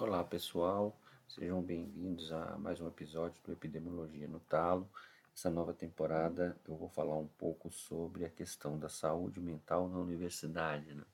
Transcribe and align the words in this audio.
Olá 0.00 0.22
pessoal, 0.22 0.96
sejam 1.26 1.60
bem-vindos 1.60 2.30
a 2.30 2.56
mais 2.56 2.80
um 2.80 2.86
episódio 2.86 3.42
do 3.42 3.50
Epidemiologia 3.50 4.28
no 4.28 4.38
Talo. 4.38 4.88
Essa 5.34 5.50
nova 5.50 5.74
temporada 5.74 6.56
eu 6.68 6.76
vou 6.76 6.88
falar 6.88 7.16
um 7.16 7.26
pouco 7.26 7.68
sobre 7.68 8.24
a 8.24 8.30
questão 8.30 8.78
da 8.78 8.88
saúde 8.88 9.40
mental 9.40 9.88
na 9.88 9.98
universidade. 9.98 10.94
Né? 10.94 11.04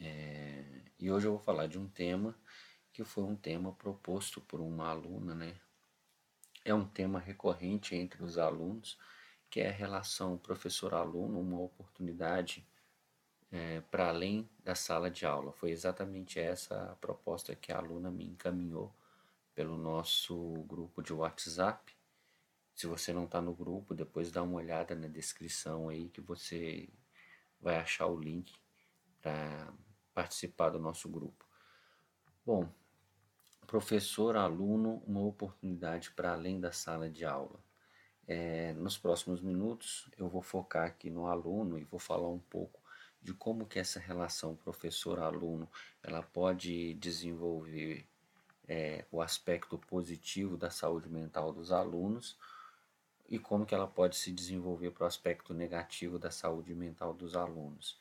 É, 0.00 0.64
e 0.98 1.08
hoje 1.08 1.28
eu 1.28 1.36
vou 1.36 1.40
falar 1.40 1.68
de 1.68 1.78
um 1.78 1.86
tema 1.86 2.34
que 2.92 3.04
foi 3.04 3.22
um 3.22 3.36
tema 3.36 3.72
proposto 3.72 4.40
por 4.40 4.60
uma 4.60 4.88
aluna, 4.88 5.36
né? 5.36 5.54
É 6.64 6.74
um 6.74 6.84
tema 6.84 7.20
recorrente 7.20 7.94
entre 7.94 8.24
os 8.24 8.38
alunos, 8.38 8.98
que 9.48 9.60
é 9.60 9.68
a 9.68 9.72
relação 9.72 10.36
professor-aluno, 10.36 11.38
uma 11.38 11.60
oportunidade 11.60 12.66
é, 13.50 13.80
para 13.80 14.08
além 14.08 14.48
da 14.62 14.74
sala 14.74 15.10
de 15.10 15.24
aula. 15.24 15.52
Foi 15.52 15.70
exatamente 15.70 16.38
essa 16.38 16.92
a 16.92 16.96
proposta 16.96 17.54
que 17.54 17.72
a 17.72 17.78
aluna 17.78 18.10
me 18.10 18.24
encaminhou 18.24 18.94
pelo 19.54 19.76
nosso 19.76 20.64
grupo 20.68 21.02
de 21.02 21.12
WhatsApp. 21.12 21.96
Se 22.74 22.86
você 22.86 23.12
não 23.12 23.24
está 23.24 23.40
no 23.40 23.54
grupo, 23.54 23.94
depois 23.94 24.30
dá 24.30 24.42
uma 24.42 24.56
olhada 24.56 24.94
na 24.94 25.08
descrição 25.08 25.88
aí 25.88 26.08
que 26.10 26.20
você 26.20 26.88
vai 27.60 27.76
achar 27.76 28.06
o 28.06 28.18
link 28.18 28.54
para 29.20 29.72
participar 30.14 30.70
do 30.70 30.78
nosso 30.78 31.08
grupo. 31.08 31.44
Bom, 32.46 32.68
professor, 33.66 34.36
aluno, 34.36 35.02
uma 35.06 35.20
oportunidade 35.20 36.10
para 36.12 36.32
além 36.32 36.60
da 36.60 36.70
sala 36.70 37.10
de 37.10 37.24
aula. 37.24 37.58
É, 38.26 38.74
nos 38.74 38.98
próximos 38.98 39.40
minutos 39.40 40.08
eu 40.18 40.28
vou 40.28 40.42
focar 40.42 40.86
aqui 40.86 41.08
no 41.10 41.26
aluno 41.26 41.78
e 41.78 41.84
vou 41.84 41.98
falar 41.98 42.28
um 42.28 42.38
pouco 42.38 42.77
de 43.22 43.34
como 43.34 43.66
que 43.66 43.78
essa 43.78 43.98
relação 43.98 44.56
professor-aluno 44.56 45.68
ela 46.02 46.22
pode 46.22 46.94
desenvolver 46.94 48.06
é, 48.66 49.04
o 49.10 49.20
aspecto 49.20 49.78
positivo 49.78 50.56
da 50.56 50.70
saúde 50.70 51.08
mental 51.08 51.52
dos 51.52 51.72
alunos 51.72 52.38
e 53.28 53.38
como 53.38 53.66
que 53.66 53.74
ela 53.74 53.86
pode 53.86 54.16
se 54.16 54.32
desenvolver 54.32 54.90
para 54.90 55.04
o 55.04 55.06
aspecto 55.06 55.52
negativo 55.52 56.18
da 56.18 56.30
saúde 56.30 56.74
mental 56.74 57.12
dos 57.12 57.36
alunos. 57.36 57.98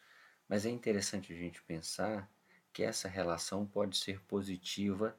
Mas 0.47 0.65
é 0.65 0.69
interessante 0.69 1.33
a 1.33 1.35
gente 1.35 1.61
pensar 1.63 2.29
que 2.71 2.83
essa 2.83 3.07
relação 3.07 3.65
pode 3.65 3.97
ser 3.97 4.21
positiva 4.21 5.17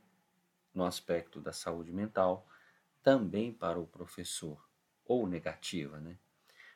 no 0.72 0.84
aspecto 0.84 1.40
da 1.40 1.52
saúde 1.52 1.92
mental 1.92 2.46
também 3.02 3.52
para 3.52 3.78
o 3.78 3.86
professor 3.86 4.62
ou 5.04 5.26
negativa, 5.26 5.98
né? 5.98 6.16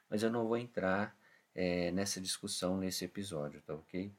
Mas 0.08 0.22
eu 0.22 0.30
não 0.30 0.46
vou 0.46 0.56
entrar 0.56 1.16
é, 1.54 1.90
nessa 1.90 2.20
discussão 2.20 2.76
nesse 2.76 3.04
episódio, 3.04 3.60
tá 3.62 3.74
ok? 3.74 4.12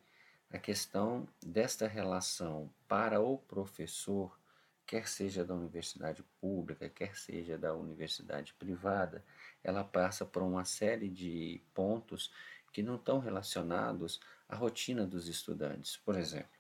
A 0.52 0.60
questão 0.60 1.28
desta 1.44 1.88
relação 1.88 2.70
para 2.88 3.20
o 3.20 3.38
professor, 3.38 4.38
quer 4.86 5.08
seja 5.08 5.44
da 5.44 5.56
universidade 5.56 6.24
pública, 6.40 6.88
quer 6.90 7.16
seja 7.16 7.58
da 7.58 7.74
universidade 7.74 8.54
privada, 8.54 9.24
ela 9.64 9.84
passa 9.84 10.26
por 10.26 10.44
uma 10.44 10.64
série 10.64 11.10
de 11.10 11.60
pontos 11.74 12.32
que 12.72 12.84
não 12.84 12.96
estão 12.96 13.20
relacionados 13.20 14.20
à 14.48 14.56
rotina 14.56 15.08
dos 15.08 15.28
estudantes. 15.28 15.98
Por 15.98 16.16
exemplo, 16.18 16.52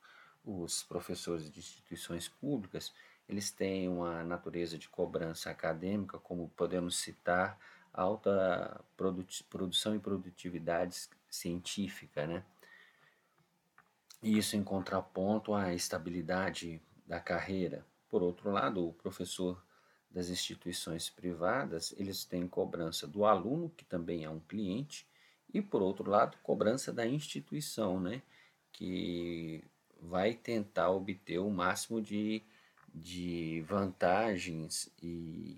os 0.43 0.83
professores 0.83 1.49
de 1.51 1.59
instituições 1.59 2.27
públicas, 2.27 2.93
eles 3.29 3.51
têm 3.51 3.87
uma 3.87 4.23
natureza 4.23 4.77
de 4.77 4.89
cobrança 4.89 5.49
acadêmica, 5.49 6.17
como 6.17 6.49
podemos 6.49 6.97
citar 6.97 7.59
alta 7.93 8.81
produ 8.97 9.25
produção 9.49 9.95
e 9.95 9.99
produtividade 9.99 11.07
científica, 11.29 12.25
né? 12.25 12.43
Isso 14.21 14.55
em 14.55 14.63
contraponto 14.63 15.53
à 15.53 15.73
estabilidade 15.73 16.81
da 17.05 17.19
carreira. 17.19 17.85
Por 18.09 18.23
outro 18.23 18.49
lado, 18.49 18.87
o 18.87 18.93
professor 18.93 19.61
das 20.09 20.29
instituições 20.29 21.09
privadas, 21.09 21.93
eles 21.97 22.23
têm 22.23 22.47
cobrança 22.47 23.07
do 23.07 23.25
aluno, 23.25 23.69
que 23.75 23.83
também 23.83 24.23
é 24.23 24.29
um 24.29 24.39
cliente, 24.39 25.07
e 25.53 25.61
por 25.61 25.81
outro 25.81 26.09
lado, 26.09 26.37
cobrança 26.41 26.91
da 26.93 27.05
instituição, 27.05 27.99
né? 27.99 28.21
Que 28.71 29.63
vai 29.99 30.33
tentar 30.33 30.89
obter 30.89 31.39
o 31.39 31.49
máximo 31.49 32.01
de, 32.01 32.41
de 32.93 33.61
vantagens 33.67 34.89
e 35.01 35.57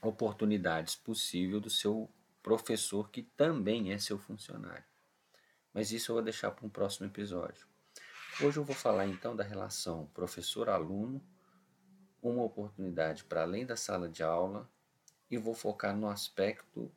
oportunidades 0.00 0.94
possível 0.96 1.60
do 1.60 1.70
seu 1.70 2.10
professor, 2.42 3.10
que 3.10 3.22
também 3.22 3.92
é 3.92 3.98
seu 3.98 4.18
funcionário. 4.18 4.84
Mas 5.72 5.92
isso 5.92 6.10
eu 6.10 6.14
vou 6.16 6.24
deixar 6.24 6.50
para 6.50 6.66
um 6.66 6.70
próximo 6.70 7.06
episódio. 7.06 7.66
Hoje 8.40 8.58
eu 8.58 8.64
vou 8.64 8.74
falar 8.74 9.06
então 9.06 9.34
da 9.34 9.42
relação 9.42 10.06
professor-aluno, 10.14 11.22
uma 12.22 12.42
oportunidade 12.42 13.24
para 13.24 13.42
além 13.42 13.66
da 13.66 13.76
sala 13.76 14.08
de 14.08 14.22
aula, 14.22 14.70
e 15.30 15.36
vou 15.36 15.54
focar 15.54 15.96
no 15.96 16.08
aspecto 16.08 16.90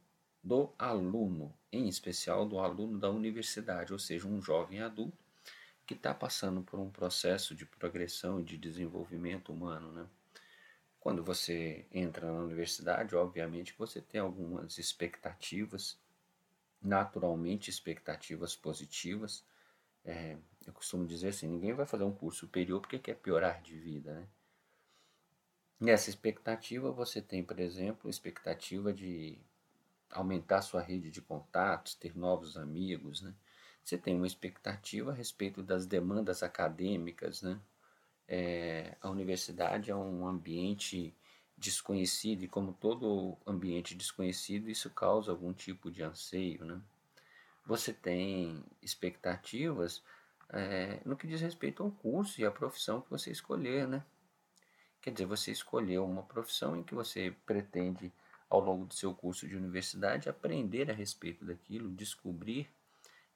do 0.43 0.73
aluno, 0.77 1.53
em 1.71 1.87
especial 1.87 2.47
do 2.47 2.59
aluno 2.59 2.97
da 2.97 3.09
universidade, 3.09 3.93
ou 3.93 3.99
seja, 3.99 4.27
um 4.27 4.41
jovem 4.41 4.81
adulto 4.81 5.17
que 5.85 5.93
está 5.93 6.13
passando 6.13 6.61
por 6.61 6.79
um 6.79 6.89
processo 6.89 7.53
de 7.53 7.65
progressão 7.65 8.39
e 8.39 8.43
de 8.43 8.57
desenvolvimento 8.57 9.51
humano, 9.51 9.91
né? 9.91 10.07
Quando 11.01 11.23
você 11.23 11.83
entra 11.91 12.31
na 12.31 12.39
universidade, 12.39 13.15
obviamente 13.15 13.73
você 13.75 13.99
tem 13.99 14.21
algumas 14.21 14.77
expectativas, 14.77 15.99
naturalmente 16.79 17.71
expectativas 17.71 18.55
positivas. 18.55 19.43
É, 20.05 20.37
eu 20.65 20.71
costumo 20.71 21.07
dizer 21.07 21.29
assim: 21.29 21.47
ninguém 21.47 21.73
vai 21.73 21.87
fazer 21.87 22.03
um 22.03 22.13
curso 22.13 22.41
superior 22.41 22.79
porque 22.81 22.99
quer 22.99 23.15
piorar 23.15 23.63
de 23.63 23.75
vida, 23.75 24.13
né? 24.13 24.27
Nessa 25.79 26.11
expectativa, 26.11 26.91
você 26.91 27.19
tem, 27.19 27.43
por 27.43 27.59
exemplo, 27.59 28.07
expectativa 28.07 28.93
de 28.93 29.39
aumentar 30.11 30.61
sua 30.61 30.81
rede 30.83 31.09
de 31.09 31.19
contatos, 31.19 31.95
ter 31.95 32.15
novos 32.15 32.55
amigos, 32.55 33.23
né? 33.23 33.33
Você 33.83 33.97
tem 33.97 34.15
uma 34.15 34.27
expectativa 34.27 35.09
a 35.09 35.15
respeito 35.15 35.63
das 35.63 35.87
demandas 35.87 36.43
acadêmicas, 36.43 37.41
né? 37.41 37.59
É, 38.33 38.95
a 39.01 39.09
universidade 39.09 39.91
é 39.91 39.95
um 39.95 40.25
ambiente 40.25 41.13
desconhecido 41.57 42.43
e 42.43 42.47
como 42.47 42.71
todo 42.71 43.37
ambiente 43.45 43.93
desconhecido 43.93 44.69
isso 44.69 44.89
causa 44.89 45.31
algum 45.31 45.51
tipo 45.51 45.91
de 45.91 46.01
anseio, 46.01 46.63
né? 46.63 46.81
Você 47.65 47.91
tem 47.91 48.63
expectativas 48.81 50.01
é, 50.49 51.01
no 51.05 51.17
que 51.17 51.27
diz 51.27 51.41
respeito 51.41 51.83
ao 51.83 51.91
curso 51.91 52.39
e 52.39 52.45
à 52.45 52.51
profissão 52.51 53.01
que 53.01 53.09
você 53.09 53.31
escolher, 53.31 53.85
né? 53.85 54.01
Quer 55.01 55.11
dizer, 55.11 55.25
você 55.25 55.51
escolheu 55.51 56.05
uma 56.05 56.23
profissão 56.23 56.77
em 56.77 56.83
que 56.83 56.95
você 56.95 57.35
pretende, 57.45 58.13
ao 58.49 58.61
longo 58.61 58.85
do 58.85 58.93
seu 58.93 59.13
curso 59.13 59.45
de 59.45 59.57
universidade, 59.57 60.29
aprender 60.29 60.89
a 60.89 60.93
respeito 60.93 61.43
daquilo, 61.43 61.89
descobrir 61.89 62.69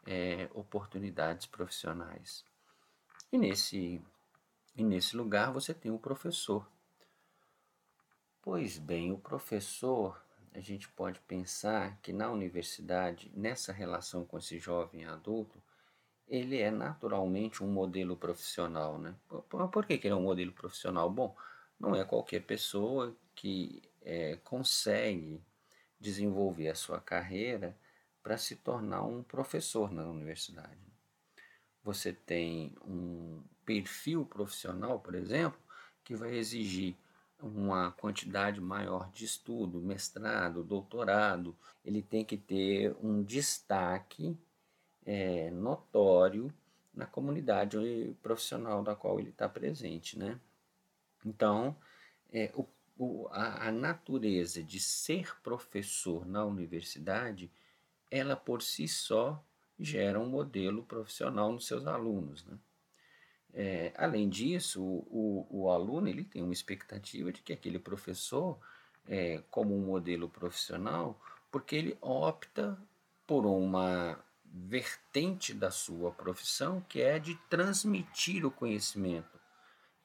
é, 0.05 0.49
oportunidades 0.53 1.47
profissionais. 1.47 2.45
E 3.29 3.37
nesse 3.37 4.01
e 4.75 4.83
nesse 4.83 5.15
lugar 5.15 5.51
você 5.51 5.73
tem 5.73 5.91
o 5.91 5.99
professor. 5.99 6.67
Pois 8.41 8.77
bem, 8.77 9.11
o 9.11 9.17
professor, 9.17 10.21
a 10.53 10.59
gente 10.59 10.87
pode 10.89 11.19
pensar 11.21 11.97
que 12.01 12.13
na 12.13 12.29
universidade, 12.29 13.31
nessa 13.33 13.71
relação 13.71 14.25
com 14.25 14.37
esse 14.37 14.59
jovem 14.59 15.05
adulto, 15.05 15.61
ele 16.27 16.59
é 16.59 16.69
naturalmente 16.69 17.63
um 17.63 17.67
modelo 17.67 18.17
profissional, 18.17 18.97
né? 18.97 19.15
Por, 19.27 19.69
por 19.69 19.85
que, 19.85 19.97
que 19.97 20.07
ele 20.07 20.13
é 20.13 20.17
um 20.17 20.23
modelo 20.23 20.51
profissional? 20.51 21.09
Bom, 21.09 21.35
não 21.79 21.95
é 21.95 22.03
qualquer 22.03 22.41
pessoa 22.41 23.15
que 23.33 23.81
é, 24.01 24.37
consegue 24.43 25.41
desenvolver 25.99 26.69
a 26.69 26.75
sua 26.75 26.99
carreira 26.99 27.75
para 28.21 28.37
se 28.37 28.55
tornar 28.55 29.03
um 29.03 29.23
professor 29.23 29.91
na 29.91 30.03
universidade. 30.03 30.79
Você 31.83 32.11
tem 32.11 32.75
um, 32.83 33.43
perfil 33.65 34.25
profissional, 34.25 34.99
por 34.99 35.15
exemplo, 35.15 35.59
que 36.03 36.15
vai 36.15 36.35
exigir 36.35 36.95
uma 37.41 37.91
quantidade 37.91 38.61
maior 38.61 39.11
de 39.11 39.25
estudo, 39.25 39.79
mestrado, 39.79 40.63
doutorado, 40.63 41.55
ele 41.83 42.01
tem 42.01 42.23
que 42.23 42.37
ter 42.37 42.95
um 43.01 43.21
destaque 43.21 44.37
é, 45.05 45.51
notório 45.51 46.51
na 46.93 47.05
comunidade 47.05 48.15
profissional 48.23 48.81
da 48.81 48.95
qual 48.95 49.19
ele 49.19 49.29
está 49.29 49.49
presente, 49.49 50.17
né? 50.17 50.39
Então, 51.25 51.75
é, 52.31 52.51
o, 52.55 52.65
o, 52.97 53.27
a, 53.31 53.67
a 53.67 53.71
natureza 53.71 54.63
de 54.63 54.79
ser 54.79 55.35
professor 55.41 56.25
na 56.25 56.45
universidade, 56.45 57.51
ela 58.09 58.35
por 58.35 58.61
si 58.61 58.87
só 58.87 59.43
gera 59.77 60.19
um 60.19 60.29
modelo 60.29 60.83
profissional 60.83 61.51
nos 61.51 61.67
seus 61.67 61.85
alunos, 61.85 62.45
né? 62.45 62.57
É, 63.57 63.93
além 63.95 64.27
disso, 64.27 64.83
o, 64.83 65.47
o, 65.49 65.61
o, 65.61 65.71
aluno 65.71 66.09
ele 66.09 66.25
tem 66.25 66.43
uma 66.43 66.51
expectativa 66.51 67.31
de 67.31 67.41
que 67.41 67.53
aquele 67.53 67.79
professor, 67.79 68.59
é, 69.07 69.41
como 69.49 69.73
um 69.73 69.85
modelo 69.85 70.27
profissional, 70.27 71.17
porque 71.49 71.73
ele 71.73 71.97
opta 72.01 72.77
por 73.25 73.45
uma 73.45 74.19
vertente 74.43 75.53
da 75.53 75.71
sua 75.71 76.11
profissão 76.11 76.81
que 76.81 77.01
é 77.01 77.17
de 77.17 77.35
transmitir 77.49 78.45
o 78.45 78.51
conhecimento, 78.51 79.39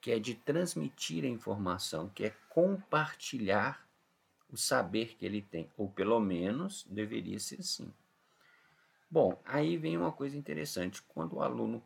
que 0.00 0.12
é 0.12 0.20
de 0.20 0.36
transmitir 0.36 1.24
a 1.24 1.28
informação, 1.28 2.08
que 2.08 2.26
é 2.26 2.30
compartilhar 2.48 3.84
o 4.48 4.56
saber 4.56 5.16
que 5.16 5.26
ele 5.26 5.42
tem, 5.42 5.68
ou 5.76 5.88
pelo 5.88 6.20
menos 6.20 6.86
deveria 6.88 7.38
ser 7.40 7.58
assim. 7.58 7.92
Bom, 9.10 9.40
aí 9.44 9.76
vem 9.76 9.96
uma 9.96 10.12
coisa 10.12 10.36
interessante. 10.36 11.02
Quando 11.02 11.36
o 11.36 11.42
aluno 11.42 11.82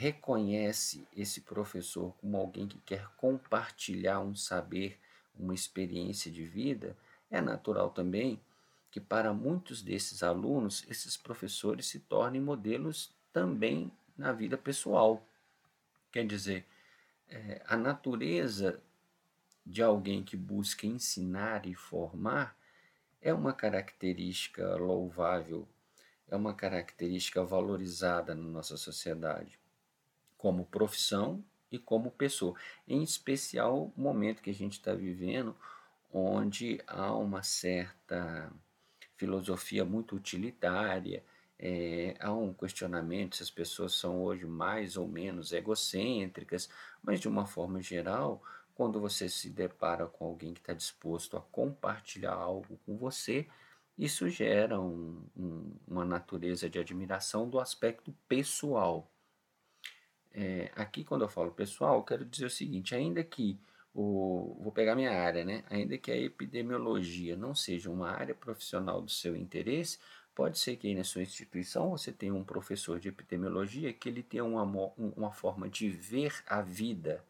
reconhece 0.00 1.06
esse 1.14 1.42
professor 1.42 2.14
como 2.22 2.38
alguém 2.38 2.66
que 2.66 2.78
quer 2.78 3.06
compartilhar 3.18 4.20
um 4.20 4.34
saber, 4.34 4.98
uma 5.38 5.54
experiência 5.54 6.30
de 6.30 6.42
vida, 6.42 6.96
é 7.30 7.38
natural 7.38 7.90
também 7.90 8.40
que 8.90 8.98
para 8.98 9.34
muitos 9.34 9.82
desses 9.82 10.22
alunos, 10.22 10.86
esses 10.88 11.18
professores 11.18 11.84
se 11.84 11.98
tornem 12.00 12.40
modelos 12.40 13.14
também 13.30 13.92
na 14.16 14.32
vida 14.32 14.56
pessoal. 14.56 15.22
Quer 16.10 16.26
dizer, 16.26 16.64
é, 17.28 17.60
a 17.66 17.76
natureza 17.76 18.80
de 19.66 19.82
alguém 19.82 20.24
que 20.24 20.34
busca 20.34 20.86
ensinar 20.86 21.66
e 21.66 21.74
formar 21.74 22.56
é 23.20 23.34
uma 23.34 23.52
característica 23.52 24.76
louvável, 24.76 25.68
é 26.26 26.34
uma 26.34 26.54
característica 26.54 27.44
valorizada 27.44 28.34
na 28.34 28.48
nossa 28.48 28.78
sociedade, 28.78 29.59
como 30.40 30.64
profissão 30.64 31.44
e 31.70 31.78
como 31.78 32.10
pessoa. 32.10 32.54
Em 32.88 33.02
especial, 33.02 33.92
o 33.94 34.00
momento 34.00 34.40
que 34.40 34.48
a 34.48 34.54
gente 34.54 34.72
está 34.72 34.94
vivendo, 34.94 35.54
onde 36.10 36.80
há 36.86 37.14
uma 37.14 37.42
certa 37.42 38.50
filosofia 39.16 39.84
muito 39.84 40.16
utilitária, 40.16 41.22
é, 41.58 42.16
há 42.20 42.32
um 42.32 42.54
questionamento 42.54 43.36
se 43.36 43.42
as 43.42 43.50
pessoas 43.50 43.92
são 43.92 44.22
hoje 44.22 44.46
mais 44.46 44.96
ou 44.96 45.06
menos 45.06 45.52
egocêntricas, 45.52 46.70
mas 47.02 47.20
de 47.20 47.28
uma 47.28 47.44
forma 47.46 47.82
geral, 47.82 48.42
quando 48.74 48.98
você 48.98 49.28
se 49.28 49.50
depara 49.50 50.06
com 50.06 50.24
alguém 50.24 50.54
que 50.54 50.60
está 50.60 50.72
disposto 50.72 51.36
a 51.36 51.42
compartilhar 51.42 52.32
algo 52.32 52.80
com 52.86 52.96
você, 52.96 53.46
isso 53.98 54.26
gera 54.30 54.80
um, 54.80 55.22
um, 55.36 55.76
uma 55.86 56.06
natureza 56.06 56.70
de 56.70 56.78
admiração 56.78 57.46
do 57.46 57.60
aspecto 57.60 58.10
pessoal. 58.26 59.06
É, 60.32 60.70
aqui, 60.76 61.04
quando 61.04 61.22
eu 61.22 61.28
falo 61.28 61.50
pessoal, 61.50 61.96
eu 61.98 62.04
quero 62.04 62.24
dizer 62.24 62.46
o 62.46 62.50
seguinte: 62.50 62.94
ainda 62.94 63.22
que 63.24 63.58
o, 63.94 64.56
vou 64.60 64.72
pegar 64.72 64.94
minha 64.94 65.12
área, 65.12 65.44
né? 65.44 65.64
Ainda 65.68 65.98
que 65.98 66.10
a 66.10 66.16
epidemiologia 66.16 67.36
não 67.36 67.54
seja 67.54 67.90
uma 67.90 68.10
área 68.10 68.34
profissional 68.34 69.00
do 69.02 69.10
seu 69.10 69.36
interesse, 69.36 69.98
pode 70.34 70.58
ser 70.58 70.76
que 70.76 70.86
aí 70.88 70.94
na 70.94 71.04
sua 71.04 71.22
instituição 71.22 71.90
você 71.90 72.12
tenha 72.12 72.34
um 72.34 72.44
professor 72.44 73.00
de 73.00 73.08
epidemiologia 73.08 73.92
que 73.92 74.08
ele 74.08 74.22
tenha 74.22 74.44
uma, 74.44 74.62
uma 74.96 75.32
forma 75.32 75.68
de 75.68 75.88
ver 75.88 76.42
a 76.46 76.62
vida, 76.62 77.24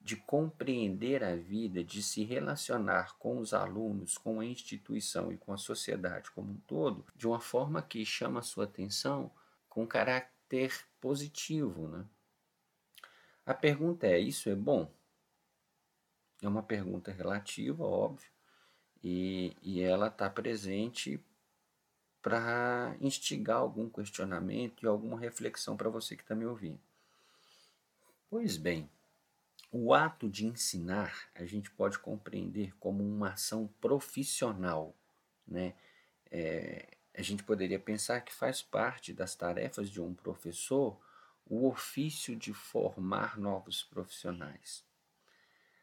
de 0.00 0.16
compreender 0.16 1.24
a 1.24 1.34
vida, 1.34 1.82
de 1.82 2.02
se 2.02 2.24
relacionar 2.24 3.16
com 3.18 3.38
os 3.38 3.54
alunos, 3.54 4.18
com 4.18 4.40
a 4.40 4.44
instituição 4.44 5.32
e 5.32 5.38
com 5.38 5.52
a 5.52 5.56
sociedade 5.56 6.30
como 6.30 6.52
um 6.52 6.60
todo, 6.66 7.06
de 7.16 7.26
uma 7.26 7.40
forma 7.40 7.80
que 7.80 8.04
chama 8.04 8.40
a 8.40 8.42
sua 8.42 8.64
atenção 8.64 9.30
com 9.68 9.86
caráter 9.86 10.84
positivo, 11.00 11.88
né? 11.88 12.04
A 13.46 13.54
pergunta 13.54 14.06
é: 14.06 14.18
isso 14.18 14.48
é 14.48 14.54
bom? 14.54 14.90
É 16.42 16.48
uma 16.48 16.62
pergunta 16.62 17.10
relativa, 17.10 17.84
óbvio, 17.84 18.28
e, 19.02 19.56
e 19.62 19.80
ela 19.80 20.08
está 20.08 20.28
presente 20.28 21.20
para 22.20 22.96
instigar 23.00 23.58
algum 23.58 23.88
questionamento 23.88 24.82
e 24.82 24.86
alguma 24.86 25.18
reflexão 25.18 25.76
para 25.76 25.90
você 25.90 26.16
que 26.16 26.22
está 26.22 26.34
me 26.34 26.46
ouvindo. 26.46 26.80
Pois 28.30 28.56
bem, 28.56 28.88
o 29.70 29.92
ato 29.92 30.28
de 30.28 30.46
ensinar 30.46 31.28
a 31.34 31.44
gente 31.44 31.70
pode 31.70 31.98
compreender 31.98 32.74
como 32.78 33.04
uma 33.04 33.32
ação 33.32 33.68
profissional, 33.80 34.94
né? 35.46 35.74
É, 36.30 36.88
a 37.16 37.22
gente 37.22 37.44
poderia 37.44 37.78
pensar 37.78 38.20
que 38.22 38.32
faz 38.32 38.60
parte 38.62 39.12
das 39.12 39.34
tarefas 39.34 39.88
de 39.88 40.00
um 40.00 40.14
professor 40.14 40.98
o 41.46 41.68
ofício 41.68 42.34
de 42.34 42.52
formar 42.52 43.38
novos 43.38 43.82
profissionais. 43.82 44.84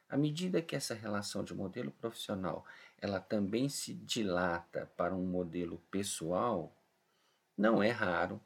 À 0.10 0.18
medida 0.18 0.62
que 0.62 0.75
essa 0.75 0.94
relação 0.94 1.44
de 1.44 1.54
modelo 1.54 1.92
profissional 1.92 2.66
ela 2.98 3.19
também 3.19 3.68
se 3.68 3.94
dilata 3.94 4.92
para 4.96 5.16
um 5.16 5.25
modelo 5.25 5.80
pessoal, 5.90 6.75
não 7.58 7.81
é 7.81 7.90
raro, 7.90 8.40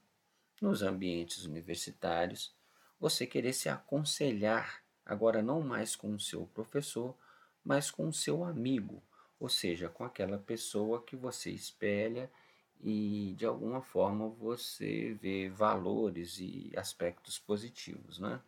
nos 0.61 0.81
ambientes 0.81 1.43
universitários, 1.43 2.55
você 2.97 3.27
querer 3.27 3.51
se 3.51 3.67
aconselhar, 3.67 4.81
agora 5.05 5.41
não 5.41 5.61
mais 5.61 5.95
com 5.95 6.13
o 6.13 6.19
seu 6.19 6.45
professor, 6.47 7.15
mas 7.63 7.91
com 7.91 8.07
o 8.07 8.13
seu 8.13 8.43
amigo, 8.43 9.03
ou 9.39 9.49
seja, 9.49 9.89
com 9.89 10.03
aquela 10.05 10.37
pessoa 10.37 11.03
que 11.03 11.15
você 11.15 11.51
espelha 11.51 12.31
e 12.81 13.33
de 13.37 13.45
alguma 13.45 13.81
forma 13.81 14.29
você 14.29 15.17
vê 15.21 15.49
valores 15.49 16.37
e 16.39 16.71
aspectos 16.75 17.39
positivos, 17.39 18.19
né? 18.19 18.41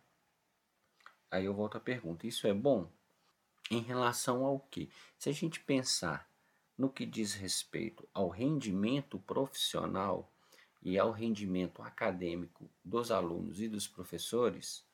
Aí 1.30 1.44
eu 1.44 1.54
volto 1.54 1.76
à 1.76 1.80
pergunta: 1.80 2.26
isso 2.26 2.46
é 2.46 2.54
bom? 2.54 2.90
Em 3.70 3.80
relação 3.80 4.44
ao 4.44 4.60
que? 4.60 4.90
Se 5.18 5.28
a 5.28 5.32
gente 5.32 5.60
pensar 5.60 6.28
no 6.76 6.88
que 6.88 7.04
diz 7.04 7.34
respeito 7.34 8.08
ao 8.14 8.28
rendimento 8.28 9.18
profissional 9.18 10.30
e 10.82 10.98
ao 10.98 11.10
rendimento 11.10 11.82
acadêmico 11.82 12.70
dos 12.84 13.10
alunos 13.10 13.60
e 13.60 13.68
dos 13.68 13.86
professores, 13.86 14.86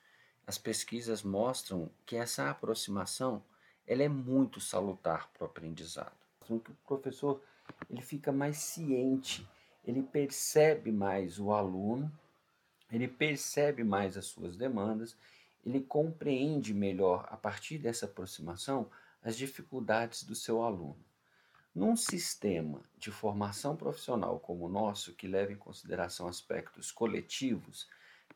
as 0.47 0.59
pesquisas 0.59 1.23
mostram 1.23 1.91
que 2.05 2.17
essa 2.17 2.51
aproximação 2.51 3.45
ela 3.87 4.03
é 4.03 4.09
muito 4.09 4.61
salutar 4.61 5.31
para 5.33 5.45
o 5.45 5.47
aprendizado. 5.47 6.17
O 6.49 6.59
professor 6.87 7.43
ele 7.89 8.03
fica 8.03 8.33
mais 8.33 8.59
ciente, 8.59 9.47
ele 9.85 10.03
percebe 10.03 10.91
mais 10.91 11.39
o 11.39 11.53
aluno, 11.53 12.11
ele 12.91 13.09
percebe 13.09 13.85
mais 13.85 14.17
as 14.17 14.27
suas 14.27 14.57
demandas 14.57 15.17
ele 15.65 15.81
compreende 15.81 16.75
melhor, 16.75 17.27
a 17.31 17.37
partir 17.37 17.79
dessa 17.79 18.05
aproximação, 18.05 18.91
as 19.23 19.37
dificuldades 19.37 20.23
do 20.23 20.35
seu 20.35 20.63
aluno. 20.63 21.03
Num 21.75 21.97
sistema 21.97 22.83
de 22.97 23.11
formação 23.11 23.75
profissional 23.75 24.39
como 24.39 24.67
o 24.67 24.69
nosso, 24.69 25.15
que 25.15 25.27
leva 25.27 25.53
em 25.53 25.57
consideração 25.57 26.29
aspectos 26.29 26.93
coletivos, 26.93 27.89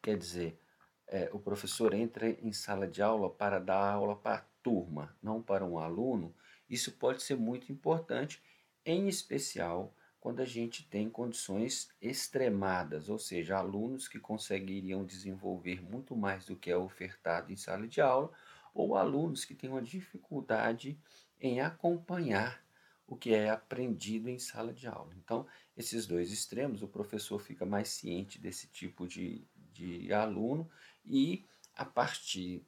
quer 0.02 0.17
dizer, 0.17 0.58
é, 1.06 1.31
o 1.32 1.38
professor 1.38 1.94
entra 1.94 2.31
em 2.31 2.52
sala 2.52 2.88
de 2.88 3.02
aula 3.02 3.31
para 3.31 3.58
dar 3.61 3.93
aula 3.93 4.17
para 4.17 4.38
a 4.38 4.44
turma, 4.62 5.14
não 5.23 5.42
para 5.42 5.64
um 5.64 5.78
aluno, 5.78 6.35
isso 6.68 6.92
pode 6.92 7.23
ser 7.23 7.37
muito 7.37 7.71
importante, 7.71 8.42
em 8.90 9.07
especial 9.07 9.95
quando 10.18 10.40
a 10.40 10.47
gente 10.47 10.83
tem 10.88 11.09
condições 11.11 11.90
extremadas, 12.00 13.09
ou 13.09 13.18
seja, 13.18 13.59
alunos 13.59 14.09
que 14.09 14.18
conseguiriam 14.18 15.04
desenvolver 15.04 15.83
muito 15.83 16.16
mais 16.16 16.47
do 16.47 16.57
que 16.57 16.71
é 16.71 16.76
ofertado 16.76 17.52
em 17.52 17.57
sala 17.57 17.87
de 17.87 18.00
aula, 18.00 18.33
ou 18.75 18.97
alunos 18.97 19.45
que 19.45 19.54
têm 19.54 19.68
uma 19.71 19.83
dificuldade 19.83 20.99
em 21.38 21.61
acompanhar 21.61 22.64
o 23.07 23.14
que 23.14 23.35
é 23.35 23.50
aprendido 23.50 24.28
em 24.28 24.38
sala 24.38 24.73
de 24.73 24.87
aula. 24.87 25.12
Então, 25.16 25.47
esses 25.76 26.07
dois 26.07 26.33
extremos, 26.33 26.83
o 26.83 26.88
professor 26.88 27.38
fica 27.38 27.64
mais 27.64 27.88
ciente 27.88 28.38
desse 28.38 28.68
tipo 28.68 29.07
de, 29.07 29.47
de 29.73 30.12
aluno 30.12 30.68
e, 31.04 31.45
a 31.75 31.85
partir 31.85 32.66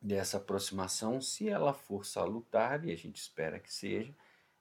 dessa 0.00 0.38
aproximação, 0.38 1.20
se 1.20 1.48
ela 1.48 1.74
for 1.74 2.06
salutar, 2.06 2.84
e 2.84 2.92
a 2.92 2.96
gente 2.96 3.16
espera 3.16 3.58
que 3.58 3.72
seja, 3.72 4.14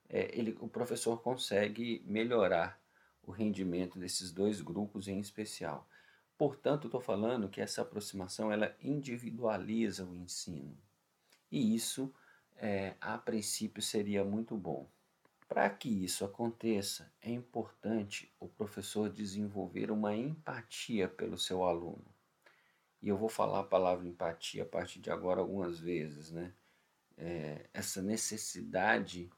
é, 0.10 0.36
ele, 0.38 0.58
o 0.60 0.68
professor 0.68 1.22
consegue 1.22 2.04
melhorar 2.06 2.82
o 3.24 3.32
rendimento 3.32 4.00
desses 4.00 4.32
dois 4.32 4.60
grupos 4.60 5.08
em 5.08 5.20
especial. 5.20 5.88
Portanto, 6.38 6.88
estou 6.88 7.00
falando 7.00 7.50
que 7.50 7.62
essa 7.62 7.82
aproximação 7.82 8.52
ela 8.52 8.76
individualiza 8.82 10.06
o 10.06 10.16
ensino. 10.16 10.76
E 11.52 11.76
isso, 11.76 12.12
é, 12.58 12.96
a 13.00 13.18
princípio, 13.18 13.82
seria 13.84 14.24
muito 14.24 14.56
bom. 14.58 14.90
Para 15.48 15.70
que 15.70 15.90
isso 15.90 16.24
aconteça, 16.24 17.12
é 17.22 17.32
importante 17.32 18.34
o 18.40 18.48
professor 18.48 19.10
desenvolver 19.10 19.92
uma 19.92 20.16
empatia 20.16 21.08
pelo 21.08 21.38
seu 21.38 21.64
aluno. 21.64 22.06
E 23.02 23.10
eu 23.10 23.18
vou 23.18 23.30
falar 23.30 23.62
a 23.62 23.64
palavra 23.64 24.08
empatia 24.08 24.64
a 24.64 24.66
partir 24.66 25.00
de 25.00 25.10
agora 25.10 25.40
algumas 25.40 25.80
vezes, 25.80 26.32
né? 26.32 26.54
É, 27.18 27.66
essa 27.74 28.02
necessidade 28.02 29.30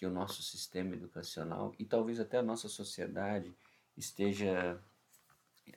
que 0.00 0.06
o 0.06 0.10
nosso 0.10 0.42
sistema 0.42 0.94
educacional 0.94 1.74
e 1.78 1.84
talvez 1.84 2.18
até 2.18 2.38
a 2.38 2.42
nossa 2.42 2.70
sociedade 2.70 3.54
esteja 3.98 4.82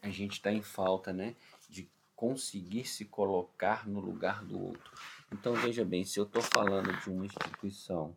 a 0.01 0.09
gente 0.09 0.33
está 0.33 0.49
em 0.49 0.61
falta, 0.61 1.11
né, 1.11 1.35
de 1.69 1.91
conseguir 2.15 2.85
se 2.85 3.03
colocar 3.03 3.85
no 3.85 3.99
lugar 3.99 4.45
do 4.45 4.57
outro. 4.57 4.91
Então 5.29 5.53
veja 5.55 5.83
bem, 5.83 6.05
se 6.05 6.21
eu 6.21 6.23
estou 6.23 6.41
falando 6.41 6.97
de 7.01 7.09
uma 7.09 7.25
instituição 7.25 8.15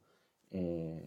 é, 0.52 1.02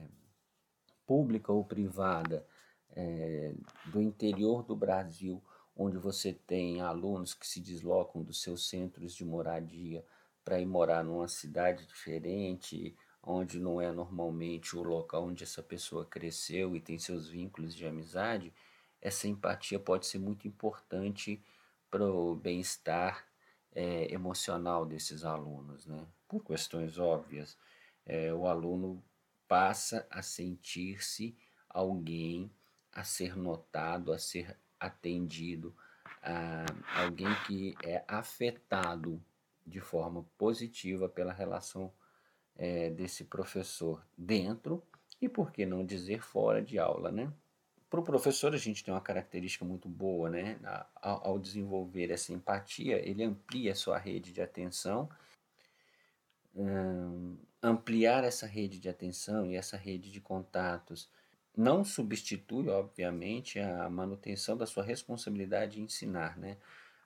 pública 1.08 1.54
ou 1.54 1.64
privada 1.64 2.46
é, 2.94 3.54
do 3.86 4.02
interior 4.02 4.64
do 4.64 4.76
Brasil, 4.76 5.42
onde 5.78 5.98
você 5.98 6.34
tem 6.34 6.82
alunos 6.82 7.34
que 7.34 7.48
se 7.48 7.62
deslocam 7.62 8.22
dos 8.22 8.42
seus 8.42 8.68
centros 8.68 9.16
de 9.16 9.24
moradia 9.24 10.04
para 10.44 10.60
ir 10.60 10.66
morar 10.66 11.06
numa 11.06 11.30
cidade 11.30 11.88
diferente, 11.88 12.98
onde 13.32 13.60
não 13.60 13.80
é 13.80 13.92
normalmente 13.92 14.76
o 14.76 14.82
local 14.82 15.26
onde 15.26 15.44
essa 15.44 15.62
pessoa 15.62 16.04
cresceu 16.04 16.76
e 16.76 16.80
tem 16.80 16.98
seus 16.98 17.28
vínculos 17.28 17.76
de 17.76 17.86
amizade, 17.86 18.52
essa 19.00 19.28
empatia 19.28 19.80
pode 19.80 20.08
ser 20.08 20.18
muito 20.18 20.48
importante 20.48 21.40
para 21.92 22.04
o 22.04 22.36
bem-estar 22.36 23.26
é, 23.74 24.12
emocional 24.12 24.84
desses 24.84 25.24
alunos, 25.24 25.86
né? 25.86 26.08
Por 26.28 26.44
questões 26.44 26.98
óbvias, 26.98 27.56
é, 28.04 28.34
o 28.34 28.48
aluno 28.48 29.02
passa 29.48 30.08
a 30.10 30.24
sentir-se 30.24 31.38
alguém 31.70 32.52
a 32.92 33.04
ser 33.04 33.38
notado, 33.38 34.12
a 34.12 34.18
ser 34.18 34.58
atendido, 34.80 35.76
a 36.22 36.66
alguém 37.04 37.34
que 37.46 37.76
é 37.84 38.04
afetado 38.08 39.22
de 39.66 39.80
forma 39.80 40.26
positiva 40.36 41.08
pela 41.08 41.32
relação 41.32 41.94
é, 42.60 42.90
desse 42.90 43.24
professor 43.24 44.06
dentro 44.18 44.84
e, 45.22 45.30
por 45.30 45.52
que 45.52 45.66
não 45.66 45.86
dizer, 45.86 46.22
fora 46.22 46.62
de 46.62 46.78
aula, 46.78 47.10
né? 47.10 47.32
Para 47.90 48.02
o 48.02 48.04
professor, 48.04 48.54
a 48.54 48.58
gente 48.58 48.84
tem 48.84 48.94
uma 48.94 49.02
característica 49.02 49.66
muito 49.66 49.88
boa, 49.88 50.30
né? 50.30 50.60
Ao, 50.96 51.28
ao 51.30 51.40
desenvolver 51.40 52.12
essa 52.12 52.34
empatia, 52.34 52.98
ele 52.98 53.24
amplia 53.24 53.72
a 53.72 53.76
sua 53.76 53.98
rede 53.98 54.32
de 54.34 54.42
atenção. 54.42 55.10
Ampliar 57.64 58.24
essa 58.24 58.46
rede 58.46 58.80
de 58.80 58.90
atenção 58.90 59.50
e 59.50 59.56
essa 59.56 59.78
rede 59.78 60.12
de 60.12 60.22
contatos 60.22 61.10
não 61.56 61.84
substitui, 61.84 62.70
obviamente, 62.70 63.60
a 63.60 63.90
manutenção 63.90 64.56
da 64.56 64.66
sua 64.66 64.84
responsabilidade 64.84 65.78
de 65.78 65.82
ensinar, 65.82 66.38
né? 66.38 66.58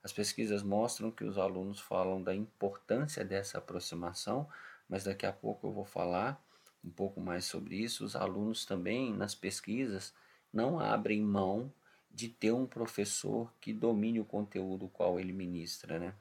As 0.03 0.12
pesquisas 0.12 0.62
mostram 0.62 1.10
que 1.10 1.24
os 1.24 1.38
alunos 1.38 1.79
falam 1.79 2.22
da 2.22 2.36
importância 2.36 3.24
dessa 3.24 3.60
aproximação, 3.60 4.50
mas 4.87 5.03
daqui 5.03 5.25
a 5.25 5.33
pouco 5.33 5.67
eu 5.67 5.71
vou 5.71 5.85
falar 5.85 6.43
um 6.83 6.89
pouco 6.89 7.21
mais 7.21 7.45
sobre 7.45 7.75
isso. 7.75 8.03
Os 8.03 8.15
alunos 8.15 8.65
também, 8.65 9.13
nas 9.13 9.33
pesquisas, 9.33 10.13
não 10.51 10.79
abrem 10.79 11.21
mão 11.21 11.73
de 12.11 12.29
ter 12.29 12.51
um 12.51 12.67
professor 12.67 13.51
que 13.59 13.73
domine 13.73 14.19
o 14.19 14.25
conteúdo 14.25 14.87
qual 14.87 15.19
ele 15.19 15.33
ministra, 15.33 15.99
né? 15.99 16.13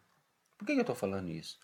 Por 0.57 0.65
que 0.65 0.73
eu 0.73 0.81
estou 0.81 0.97
falando 0.97 1.29
isso? 1.29 1.59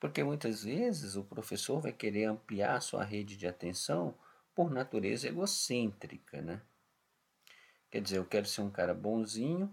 Porque 0.00 0.24
muitas 0.24 0.64
vezes 0.64 1.14
o 1.14 1.22
professor 1.22 1.80
vai 1.80 1.92
querer 1.92 2.24
ampliar 2.24 2.76
a 2.76 2.80
sua 2.80 3.04
rede 3.04 3.36
de 3.36 3.46
atenção 3.46 4.14
por 4.54 4.70
natureza 4.70 5.28
egocêntrica, 5.28 6.40
né? 6.40 6.62
Quer 7.90 8.00
dizer, 8.00 8.18
eu 8.18 8.24
quero 8.24 8.46
ser 8.46 8.62
um 8.62 8.70
cara 8.70 8.94
bonzinho, 8.94 9.70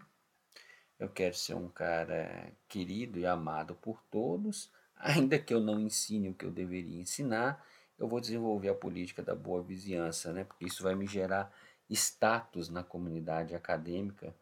eu 1.00 1.10
quero 1.10 1.36
ser 1.36 1.54
um 1.56 1.70
cara 1.70 2.52
querido 2.68 3.20
e 3.20 3.26
amado 3.26 3.76
por 3.76 4.04
todos, 4.12 4.72
ainda 5.00 5.40
que 5.40 5.54
eu 5.54 5.60
não 5.60 5.80
ensine 5.80 6.30
o 6.30 6.34
que 6.34 6.46
eu 6.46 6.52
deveria 6.52 7.00
ensinar, 7.00 7.66
eu 7.98 8.08
vou 8.08 8.20
desenvolver 8.20 8.70
a 8.70 8.76
política 8.76 9.24
da 9.24 9.36
boa 9.36 9.62
vizinhança, 9.62 10.32
né? 10.32 10.44
Porque 10.44 10.66
isso 10.66 10.84
vai 10.84 10.96
me 10.96 11.08
gerar 11.08 11.52
status 11.90 12.70
na 12.70 12.84
comunidade 12.84 13.56
acadêmica, 13.56 14.36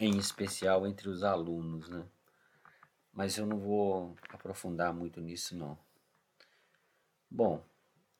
em 0.00 0.16
especial 0.18 0.86
entre 0.86 1.08
os 1.08 1.22
alunos, 1.22 1.88
né? 1.88 2.04
Mas 3.12 3.36
eu 3.36 3.46
não 3.46 3.58
vou 3.58 4.16
aprofundar 4.30 4.92
muito 4.92 5.20
nisso 5.20 5.56
não. 5.56 5.78
Bom, 7.30 7.62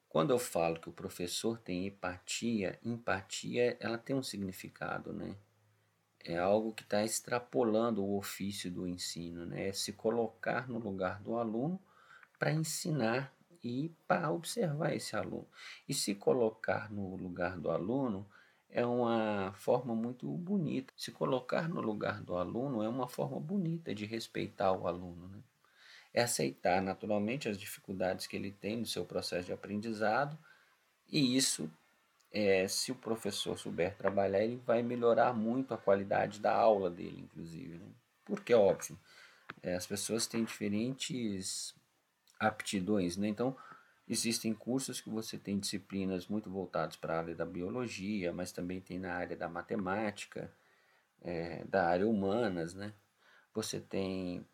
quando 0.09 0.31
eu 0.31 0.39
falo 0.39 0.79
que 0.79 0.89
o 0.89 0.93
professor 0.93 1.59
tem 1.59 1.87
empatia, 1.87 2.79
empatia 2.85 3.77
ela 3.81 3.97
tem 3.97 4.15
um 4.15 4.23
significado, 4.23 5.13
né? 5.13 5.35
É 6.25 6.39
algo 6.39 6.73
que 6.73 6.83
está 6.83 7.05
extrapolando 7.05 8.05
o 8.05 8.17
ofício 8.17 8.71
do 8.71 8.87
ensino, 8.87 9.45
né? 9.47 9.69
É 9.69 9.73
se 9.73 9.93
colocar 9.93 10.69
no 10.69 10.79
lugar 10.79 11.21
do 11.21 11.37
aluno 11.37 11.81
para 12.39 12.53
ensinar 12.53 13.35
e 13.63 13.91
para 14.07 14.31
observar 14.31 14.95
esse 14.95 15.17
aluno. 15.17 15.47
E 15.89 15.95
se 15.95 16.15
colocar 16.15 16.91
no 16.91 17.17
lugar 17.17 17.59
do 17.59 17.71
aluno 17.71 18.27
é 18.71 18.85
uma 18.87 19.53
forma 19.55 19.95
muito 19.95 20.27
bonita. 20.27 20.93
Se 20.97 21.13
colocar 21.13 21.69
no 21.69 21.81
lugar 21.81 22.23
do 22.23 22.37
aluno 22.37 22.83
é 22.83 22.89
uma 22.89 23.09
forma 23.09 23.39
bonita 23.39 23.95
de 23.95 24.07
respeitar 24.07 24.73
o 24.73 24.87
aluno. 24.87 25.29
Né? 25.29 25.39
É 26.15 26.23
aceitar 26.23 26.81
naturalmente 26.81 27.49
as 27.49 27.59
dificuldades 27.59 28.27
que 28.27 28.37
ele 28.37 28.51
tem 28.51 28.77
no 28.77 28.87
seu 28.87 29.05
processo 29.05 29.47
de 29.47 29.53
aprendizado, 29.53 30.39
e 31.13 31.37
isso, 31.37 31.71
é, 32.33 32.67
se 32.69 32.93
o 32.93 32.97
professor 32.97 33.59
souber 33.59 33.97
trabalhar, 33.97 34.43
ele 34.43 34.57
vai 34.65 34.83
melhorar 34.83 35.33
muito 35.33 35.75
a 35.75 35.79
qualidade 35.79 36.41
da 36.41 36.55
aula 36.55 36.91
dele, 36.91 37.21
inclusive. 37.21 37.79
Né? 37.79 37.87
Porque, 38.25 38.55
óbvio, 38.55 38.99
é, 39.63 39.75
as 39.75 39.87
pessoas 39.87 40.27
têm 40.27 40.45
diferentes 40.45 41.75
aptidões, 42.41 43.17
né? 43.17 43.29
então 43.29 43.57
Existem 44.09 44.53
cursos 44.53 45.01
que 45.01 45.09
você 45.09 45.39
tem 45.39 45.59
disciplinas 45.59 46.27
muito 46.27 46.51
voltadas 46.51 46.97
para 46.97 47.15
a 47.15 47.19
área 47.19 47.35
da 47.35 47.47
biologia, 47.47 48.33
mas 48.33 48.51
também 48.53 48.81
tem 48.81 48.99
na 48.99 49.15
área 49.15 49.37
da 49.37 49.49
matemática, 49.49 50.53
é, 51.23 51.65
da 51.65 51.87
área 51.87 52.07
humanas, 52.07 52.75
né? 52.75 52.93
Você 53.55 53.81
tem 53.81 54.47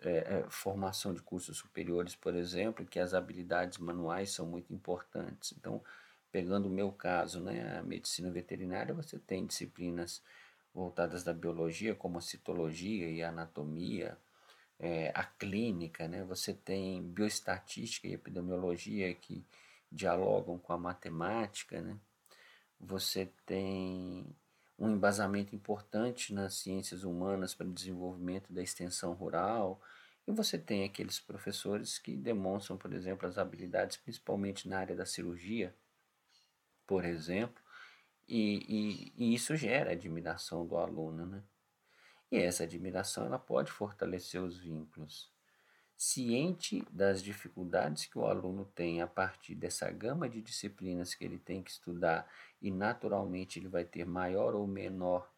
é, 0.00 0.10
é, 0.10 0.44
formação 0.48 1.12
de 1.12 1.20
cursos 1.20 1.58
superiores, 1.58 2.16
por 2.16 2.34
exemplo, 2.34 2.86
que 2.86 2.98
as 2.98 3.12
habilidades 3.12 3.78
manuais 3.78 4.30
são 4.30 4.46
muito 4.46 4.72
importantes. 4.72 5.52
Então, 5.52 5.82
pegando 6.30 6.66
o 6.66 6.70
meu 6.70 6.92
caso, 6.92 7.40
né, 7.40 7.78
a 7.78 7.82
medicina 7.82 8.30
veterinária, 8.30 8.94
você 8.94 9.18
tem 9.18 9.46
disciplinas 9.46 10.22
voltadas 10.74 11.24
da 11.24 11.32
biologia, 11.32 11.94
como 11.94 12.18
a 12.18 12.20
citologia 12.20 13.08
e 13.08 13.22
a 13.22 13.30
anatomia, 13.30 14.18
é, 14.78 15.10
a 15.14 15.24
clínica, 15.24 16.06
né? 16.06 16.22
você 16.22 16.52
tem 16.52 17.02
bioestatística 17.02 18.06
e 18.06 18.12
epidemiologia 18.12 19.14
que 19.14 19.42
dialogam 19.90 20.58
com 20.58 20.72
a 20.74 20.78
matemática, 20.78 21.80
né? 21.80 21.96
você 22.78 23.30
tem 23.46 24.26
um 24.78 24.90
embasamento 24.90 25.54
importante 25.54 26.34
nas 26.34 26.54
ciências 26.54 27.04
humanas 27.04 27.54
para 27.54 27.66
o 27.66 27.72
desenvolvimento 27.72 28.52
da 28.52 28.62
extensão 28.62 29.14
rural, 29.14 29.80
e 30.26 30.32
você 30.32 30.58
tem 30.58 30.84
aqueles 30.84 31.18
professores 31.18 31.98
que 31.98 32.14
demonstram, 32.16 32.76
por 32.76 32.92
exemplo, 32.92 33.26
as 33.26 33.38
habilidades 33.38 33.96
principalmente 33.96 34.68
na 34.68 34.78
área 34.78 34.94
da 34.94 35.06
cirurgia, 35.06 35.74
por 36.86 37.04
exemplo, 37.04 37.62
e, 38.28 39.12
e, 39.16 39.30
e 39.30 39.34
isso 39.34 39.56
gera 39.56 39.92
admiração 39.92 40.66
do 40.66 40.76
aluno, 40.76 41.26
né? 41.26 41.42
E 42.30 42.38
essa 42.38 42.64
admiração 42.64 43.24
ela 43.24 43.38
pode 43.38 43.70
fortalecer 43.70 44.42
os 44.42 44.58
vínculos. 44.58 45.30
Ciente 45.96 46.84
das 46.90 47.22
dificuldades 47.22 48.06
que 48.06 48.18
o 48.18 48.26
aluno 48.26 48.64
tem 48.74 49.00
a 49.00 49.06
partir 49.06 49.54
dessa 49.54 49.90
gama 49.90 50.28
de 50.28 50.42
disciplinas 50.42 51.14
que 51.14 51.24
ele 51.24 51.38
tem 51.38 51.62
que 51.62 51.70
estudar, 51.70 52.28
e 52.60 52.70
naturalmente 52.70 53.58
ele 53.58 53.68
vai 53.68 53.84
ter 53.84 54.04
maior 54.04 54.54
ou 54.54 54.66
menor 54.66 55.30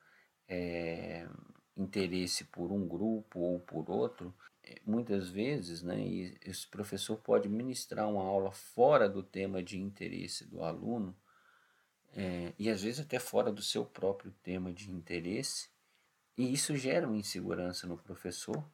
é, 0.49 1.28
interesse 1.76 2.45
por 2.45 2.73
um 2.73 2.87
grupo 2.87 3.38
ou 3.38 3.61
por 3.61 3.88
outro, 3.88 4.35
eh, 4.64 4.81
muitas 4.85 5.28
vezes, 5.28 5.83
né, 5.83 5.97
esse 6.45 6.67
professor 6.67 7.17
pode 7.19 7.49
ministrar 7.49 8.09
uma 8.09 8.25
aula 8.25 8.50
fora 8.50 9.09
do 9.09 9.23
tema 9.23 9.62
de 9.62 9.78
interesse 9.78 10.45
do 10.45 10.62
aluno, 10.62 11.17
é, 12.17 12.53
e 12.59 12.71
às 12.71 12.83
vezes 12.83 13.00
até 13.00 13.19
fora 13.19 13.53
do 13.53 13.62
seu 13.62 13.85
próprio 13.85 14.33
tema 14.43 14.73
de 14.73 14.91
interesse, 14.91 15.69
e 16.37 16.53
isso 16.53 16.77
gera 16.77 17.07
uma 17.07 17.17
insegurança 17.17 17.87
no 17.87 17.99
professor 17.99 18.65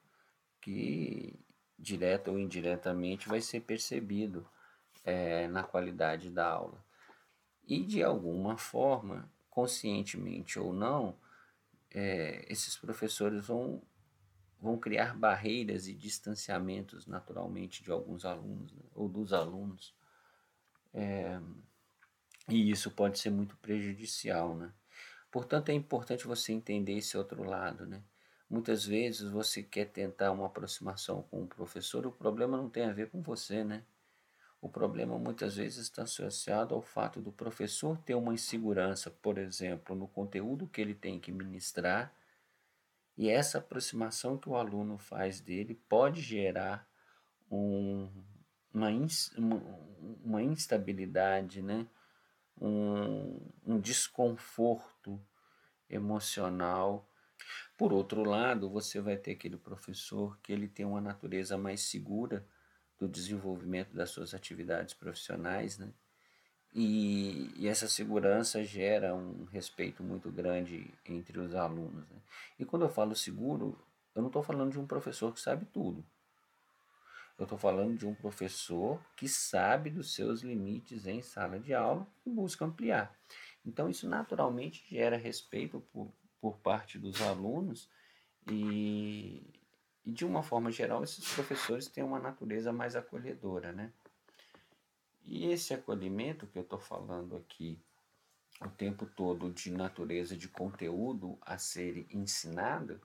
que, 0.61 1.39
direta 1.79 2.31
ou 2.31 2.39
indiretamente, 2.39 3.29
vai 3.29 3.41
ser 3.41 3.61
percebido 3.61 4.47
é, 5.03 5.49
na 5.49 5.63
qualidade 5.63 6.31
da 6.31 6.47
aula. 6.47 6.85
E, 7.67 7.83
de 7.83 8.03
alguma 8.03 8.59
forma, 8.59 9.31
conscientemente 9.49 10.59
ou 10.59 10.73
não, 10.73 11.17
é, 11.91 12.45
esses 12.49 12.77
professores 12.77 13.47
vão, 13.47 13.81
vão 14.61 14.79
criar 14.79 15.17
barreiras 15.17 15.87
e 15.87 15.95
distanciamentos 15.95 17.07
naturalmente 17.07 17.83
de 17.83 17.91
alguns 17.91 18.25
alunos 18.25 18.73
né, 18.73 18.83
ou 18.95 19.09
dos 19.09 19.33
alunos. 19.33 19.95
É, 20.93 21.41
e 22.49 22.71
isso 22.71 22.91
pode 22.91 23.19
ser 23.19 23.31
muito 23.31 23.57
prejudicial, 23.57 24.55
né? 24.55 24.73
Portanto, 25.31 25.71
é 25.71 25.73
importante 25.73 26.27
você 26.27 26.53
entender 26.53 26.93
esse 26.95 27.17
outro 27.17 27.43
lado, 27.43 27.87
né? 27.87 28.03
Muitas 28.49 28.85
vezes 28.85 29.29
você 29.29 29.63
quer 29.63 29.87
tentar 29.87 30.31
uma 30.31 30.47
aproximação 30.47 31.23
com 31.23 31.43
o 31.43 31.47
professor, 31.47 32.07
o 32.07 32.13
problema 32.13 32.57
não 32.57 32.69
tem 32.69 32.85
a 32.85 32.93
ver 32.93 33.11
com 33.11 33.23
você, 33.23 33.65
né? 33.65 33.83
O 34.61 34.69
problema 34.69 35.19
muitas 35.19 35.57
vezes 35.57 35.79
está 35.79 36.05
associado 36.05 36.75
ao 36.75 36.81
fato 36.81 37.21
do 37.21 37.33
professor 37.33 37.99
ter 37.99 38.15
uma 38.15 38.33
insegurança, 38.33 39.11
por 39.11 39.39
exemplo, 39.39 39.95
no 39.97 40.09
conteúdo 40.09 40.67
que 40.67 40.81
ele 40.81 40.95
tem 40.95 41.19
que 41.19 41.33
ministrar, 41.33 42.15
e 43.17 43.29
essa 43.29 43.59
aproximação 43.59 44.37
que 44.37 44.49
o 44.49 44.57
aluno 44.57 44.99
faz 44.99 45.41
dele 45.41 45.75
pode 45.89 46.21
gerar 46.21 46.89
um, 47.51 48.11
uma, 48.73 48.89
uma 50.25 50.43
instabilidade, 50.43 51.63
né? 51.63 51.87
Um, 52.61 53.41
um 53.67 53.81
desconforto 53.81 55.21
emocional. 55.89 57.09
Por 57.77 57.93
outro 57.93 58.23
lado, 58.25 58.71
você 58.71 59.01
vai 59.01 59.17
ter 59.17 59.33
aquele 59.33 59.57
professor 59.57 60.39
que 60.41 60.53
ele 60.53 60.69
tem 60.69 60.87
uma 60.87 61.01
natureza 61.01 61.59
mais 61.59 61.83
segura 61.83 62.47
do 62.99 63.09
desenvolvimento 63.09 63.95
das 63.95 64.11
suas 64.11 64.35
atividades 64.35 64.95
profissionais, 64.95 65.79
né? 65.79 65.93
E, 66.75 67.53
e, 67.57 67.69
essa 67.69 67.89
segurança 67.89 68.65
gera 68.65 69.15
um 69.15 69.45
respeito 69.45 70.03
muito 70.03 70.29
grande 70.29 70.93
entre 71.07 71.39
os 71.39 71.55
alunos. 71.55 72.09
Né? 72.09 72.17
E 72.59 72.65
quando 72.65 72.83
eu 72.83 72.89
falo 72.89 73.15
seguro, 73.15 73.79
eu 74.13 74.21
não 74.21 74.27
estou 74.27 74.43
falando 74.43 74.73
de 74.73 74.81
um 74.81 74.87
professor 74.87 75.33
que 75.33 75.41
sabe 75.41 75.67
tudo. 75.67 76.05
Eu 77.37 77.45
estou 77.45 77.59
falando 77.59 77.99
de 77.99 78.07
um 78.07 78.15
professor 78.15 79.01
que 79.17 79.29
sabe 79.29 79.91
dos 79.91 80.15
seus 80.15 80.43
limites 80.43 81.07
em 81.07 81.21
sala 81.21 81.59
de 81.59 81.75
aula 81.75 82.07
e 82.25 82.31
busca 82.31 82.65
ampliar. 82.65 83.13
Então, 83.67 83.89
isso 83.89 84.09
naturalmente 84.09 84.85
gera 84.89 85.17
respeito 85.17 85.81
por, 85.93 86.13
por 86.41 86.59
parte 86.59 86.99
dos 86.99 87.21
alunos 87.21 87.91
e, 88.49 89.43
e, 90.05 90.13
de 90.13 90.25
uma 90.25 90.43
forma 90.43 90.71
geral, 90.71 91.03
esses 91.03 91.27
professores 91.35 91.89
têm 91.89 92.05
uma 92.05 92.21
natureza 92.21 92.73
mais 92.73 92.95
acolhedora, 92.95 93.73
né? 93.73 93.93
E 95.25 95.47
esse 95.47 95.73
acolhimento 95.73 96.47
que 96.47 96.59
eu 96.59 96.63
estou 96.63 96.79
falando 96.79 97.37
aqui 97.37 97.79
o 98.61 98.69
tempo 98.69 99.07
todo 99.07 99.51
de 99.51 99.71
natureza 99.71 100.37
de 100.37 100.49
conteúdo 100.49 101.37
a 101.41 101.59
ser 101.59 102.07
ensinado 102.11 103.01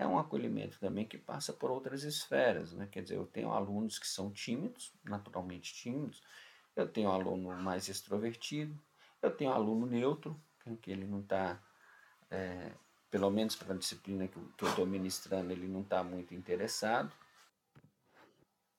é 0.00 0.06
um 0.06 0.18
acolhimento 0.18 0.80
também 0.80 1.04
que 1.04 1.18
passa 1.18 1.52
por 1.52 1.70
outras 1.70 2.04
esferas, 2.04 2.72
né? 2.72 2.88
Quer 2.90 3.02
dizer, 3.02 3.16
eu 3.16 3.26
tenho 3.26 3.52
alunos 3.52 3.98
que 3.98 4.08
são 4.08 4.30
tímidos, 4.30 4.94
naturalmente 5.04 5.74
tímidos, 5.74 6.22
eu 6.74 6.88
tenho 6.88 7.10
aluno 7.10 7.54
mais 7.62 7.86
extrovertido, 7.86 8.80
eu 9.20 9.30
tenho 9.30 9.52
aluno 9.52 9.84
neutro, 9.84 10.40
que 10.80 10.90
ele 10.90 11.06
não 11.06 11.20
está, 11.20 11.62
é, 12.30 12.72
pelo 13.10 13.30
menos 13.30 13.54
para 13.54 13.74
a 13.74 13.76
disciplina 13.76 14.26
que 14.26 14.38
eu 14.38 14.68
estou 14.68 14.86
ministrando, 14.86 15.52
ele 15.52 15.68
não 15.68 15.82
está 15.82 16.02
muito 16.02 16.34
interessado. 16.34 17.12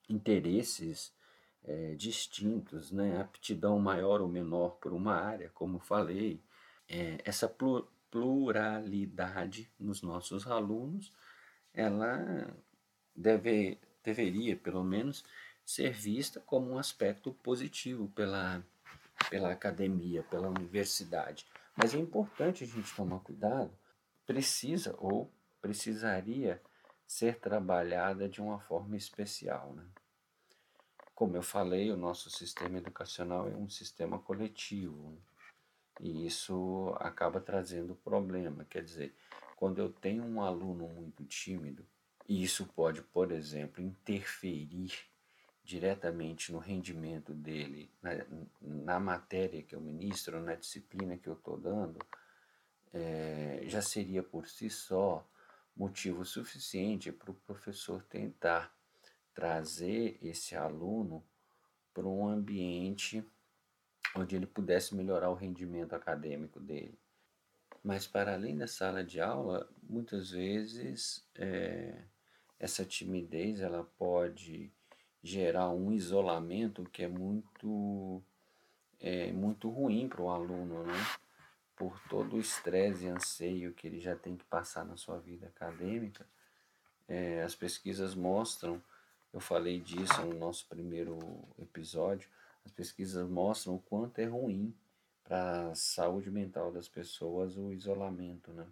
Interesses 0.09 1.13
é, 1.63 1.93
distintos, 1.93 2.91
né? 2.91 3.21
aptidão 3.21 3.77
maior 3.77 4.21
ou 4.21 4.27
menor 4.27 4.77
por 4.77 4.91
uma 4.91 5.13
área, 5.13 5.51
como 5.53 5.77
falei, 5.77 6.41
é, 6.89 7.19
essa 7.23 7.47
pluralidade 8.11 9.71
nos 9.79 10.01
nossos 10.01 10.45
alunos, 10.45 11.11
ela 11.73 12.53
deve, 13.15 13.79
deveria, 14.03 14.55
pelo 14.57 14.83
menos, 14.83 15.23
ser 15.65 15.93
vista 15.93 16.41
como 16.41 16.71
um 16.71 16.77
aspecto 16.77 17.31
positivo 17.35 18.09
pela, 18.09 18.61
pela 19.29 19.51
academia, 19.51 20.23
pela 20.23 20.49
universidade. 20.49 21.47
Mas 21.75 21.95
é 21.95 21.97
importante 21.97 22.65
a 22.65 22.67
gente 22.67 22.93
tomar 22.93 23.19
cuidado, 23.19 23.71
precisa 24.27 24.93
ou 24.97 25.31
precisaria 25.61 26.61
ser 27.07 27.39
trabalhada 27.39 28.27
de 28.27 28.41
uma 28.41 28.59
forma 28.59 28.97
especial. 28.97 29.73
Né? 29.73 29.85
Como 31.15 31.37
eu 31.37 31.41
falei, 31.41 31.91
o 31.91 31.97
nosso 31.97 32.29
sistema 32.29 32.77
educacional 32.77 33.49
é 33.49 33.55
um 33.55 33.69
sistema 33.69 34.19
coletivo 34.19 35.17
e 35.99 36.25
isso 36.25 36.95
acaba 36.99 37.39
trazendo 37.39 37.95
problema. 37.95 38.65
Quer 38.65 38.83
dizer, 38.83 39.15
quando 39.55 39.79
eu 39.79 39.89
tenho 39.89 40.23
um 40.23 40.41
aluno 40.41 40.87
muito 40.87 41.23
tímido, 41.25 41.85
e 42.27 42.43
isso 42.43 42.65
pode, 42.65 43.01
por 43.01 43.31
exemplo, 43.31 43.83
interferir 43.83 44.91
diretamente 45.63 46.51
no 46.51 46.59
rendimento 46.59 47.33
dele, 47.33 47.91
na, 48.01 48.11
na 48.61 48.99
matéria 48.99 49.61
que 49.61 49.75
eu 49.75 49.81
ministro, 49.81 50.41
na 50.41 50.55
disciplina 50.55 51.17
que 51.17 51.27
eu 51.27 51.33
estou 51.33 51.57
dando, 51.57 51.99
é, 52.93 53.61
já 53.67 53.81
seria 53.81 54.23
por 54.23 54.47
si 54.47 54.69
só 54.69 55.25
motivo 55.75 56.25
suficiente 56.25 57.11
para 57.11 57.31
o 57.31 57.35
professor 57.35 58.03
tentar 58.03 58.73
trazer 59.33 60.17
esse 60.21 60.55
aluno 60.55 61.23
para 61.93 62.07
um 62.07 62.27
ambiente 62.27 63.23
onde 64.15 64.35
ele 64.35 64.45
pudesse 64.45 64.95
melhorar 64.95 65.29
o 65.29 65.35
rendimento 65.35 65.93
acadêmico 65.93 66.59
dele. 66.59 66.97
Mas, 67.83 68.07
para 68.07 68.33
além 68.33 68.57
da 68.57 68.67
sala 68.67 69.03
de 69.03 69.19
aula, 69.19 69.67
muitas 69.81 70.31
vezes 70.31 71.25
é, 71.35 72.03
essa 72.59 72.85
timidez 72.85 73.59
ela 73.59 73.83
pode 73.97 74.71
gerar 75.23 75.69
um 75.69 75.91
isolamento 75.91 76.83
que 76.91 77.03
é 77.03 77.07
muito, 77.07 78.21
é, 78.99 79.31
muito 79.31 79.69
ruim 79.69 80.07
para 80.07 80.21
o 80.21 80.29
aluno, 80.29 80.83
né? 80.83 81.05
por 81.75 81.99
todo 82.07 82.35
o 82.35 82.39
estresse 82.39 83.05
e 83.05 83.07
anseio 83.07 83.73
que 83.73 83.87
ele 83.87 83.99
já 83.99 84.15
tem 84.15 84.35
que 84.35 84.45
passar 84.45 84.85
na 84.85 84.95
sua 84.97 85.17
vida 85.17 85.47
acadêmica. 85.47 86.27
É, 87.07 87.41
as 87.41 87.55
pesquisas 87.55 88.13
mostram 88.13 88.81
eu 89.33 89.39
falei 89.39 89.79
disso 89.79 90.21
no 90.25 90.37
nosso 90.37 90.67
primeiro 90.67 91.17
episódio. 91.57 92.29
As 92.65 92.71
pesquisas 92.71 93.27
mostram 93.27 93.75
o 93.75 93.79
quanto 93.79 94.19
é 94.19 94.25
ruim 94.25 94.73
para 95.23 95.69
a 95.69 95.75
saúde 95.75 96.29
mental 96.29 96.71
das 96.71 96.87
pessoas 96.87 97.57
o 97.57 97.71
isolamento, 97.71 98.51
né? 98.53 98.67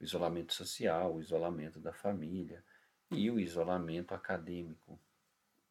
O 0.00 0.04
isolamento 0.04 0.54
social, 0.54 1.14
o 1.14 1.20
isolamento 1.20 1.78
da 1.78 1.92
família 1.92 2.64
e 3.10 3.30
o 3.30 3.38
isolamento 3.38 4.14
acadêmico. 4.14 4.98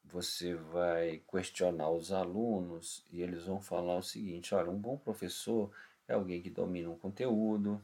Você 0.05 0.55
vai 0.55 1.21
questionar 1.29 1.89
os 1.89 2.11
alunos 2.11 3.05
e 3.11 3.21
eles 3.21 3.45
vão 3.45 3.61
falar 3.61 3.97
o 3.97 4.03
seguinte: 4.03 4.53
olha, 4.53 4.69
um 4.69 4.77
bom 4.77 4.97
professor 4.97 5.71
é 6.07 6.13
alguém 6.13 6.41
que 6.41 6.49
domina 6.49 6.89
um 6.89 6.97
conteúdo, 6.97 7.81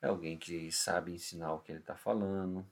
é 0.00 0.08
alguém 0.08 0.38
que 0.38 0.70
sabe 0.72 1.12
ensinar 1.12 1.52
o 1.54 1.60
que 1.60 1.72
ele 1.72 1.80
está 1.80 1.96
falando, 1.96 2.66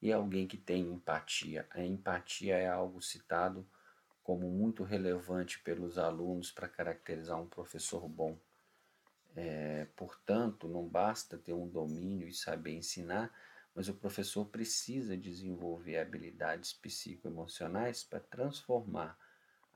e 0.00 0.12
alguém 0.12 0.46
que 0.46 0.56
tem 0.56 0.82
empatia. 0.82 1.66
A 1.70 1.82
empatia 1.82 2.56
é 2.56 2.68
algo 2.68 3.00
citado 3.00 3.66
como 4.26 4.50
muito 4.50 4.82
relevante 4.82 5.60
pelos 5.60 5.98
alunos 5.98 6.50
para 6.50 6.66
caracterizar 6.66 7.40
um 7.40 7.46
professor 7.46 8.08
bom. 8.08 8.36
É, 9.36 9.86
portanto, 9.94 10.66
não 10.66 10.84
basta 10.84 11.38
ter 11.38 11.52
um 11.52 11.68
domínio 11.68 12.26
e 12.26 12.32
saber 12.32 12.74
ensinar, 12.74 13.32
mas 13.72 13.88
o 13.88 13.94
professor 13.94 14.44
precisa 14.46 15.16
desenvolver 15.16 15.98
habilidades 15.98 16.72
psicoemocionais 16.72 18.02
para 18.02 18.18
transformar 18.18 19.16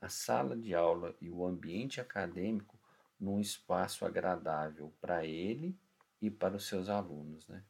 a 0.01 0.09
sala 0.09 0.57
de 0.57 0.75
aula 0.75 1.15
e 1.21 1.29
o 1.29 1.45
ambiente 1.45 2.01
acadêmico 2.01 2.77
num 3.17 3.39
espaço 3.39 4.05
agradável 4.05 4.93
para 4.99 5.25
ele 5.25 5.79
e 6.21 6.29
para 6.29 6.57
os 6.57 6.67
seus 6.67 6.89
alunos. 6.89 7.47
Né? 7.47 7.63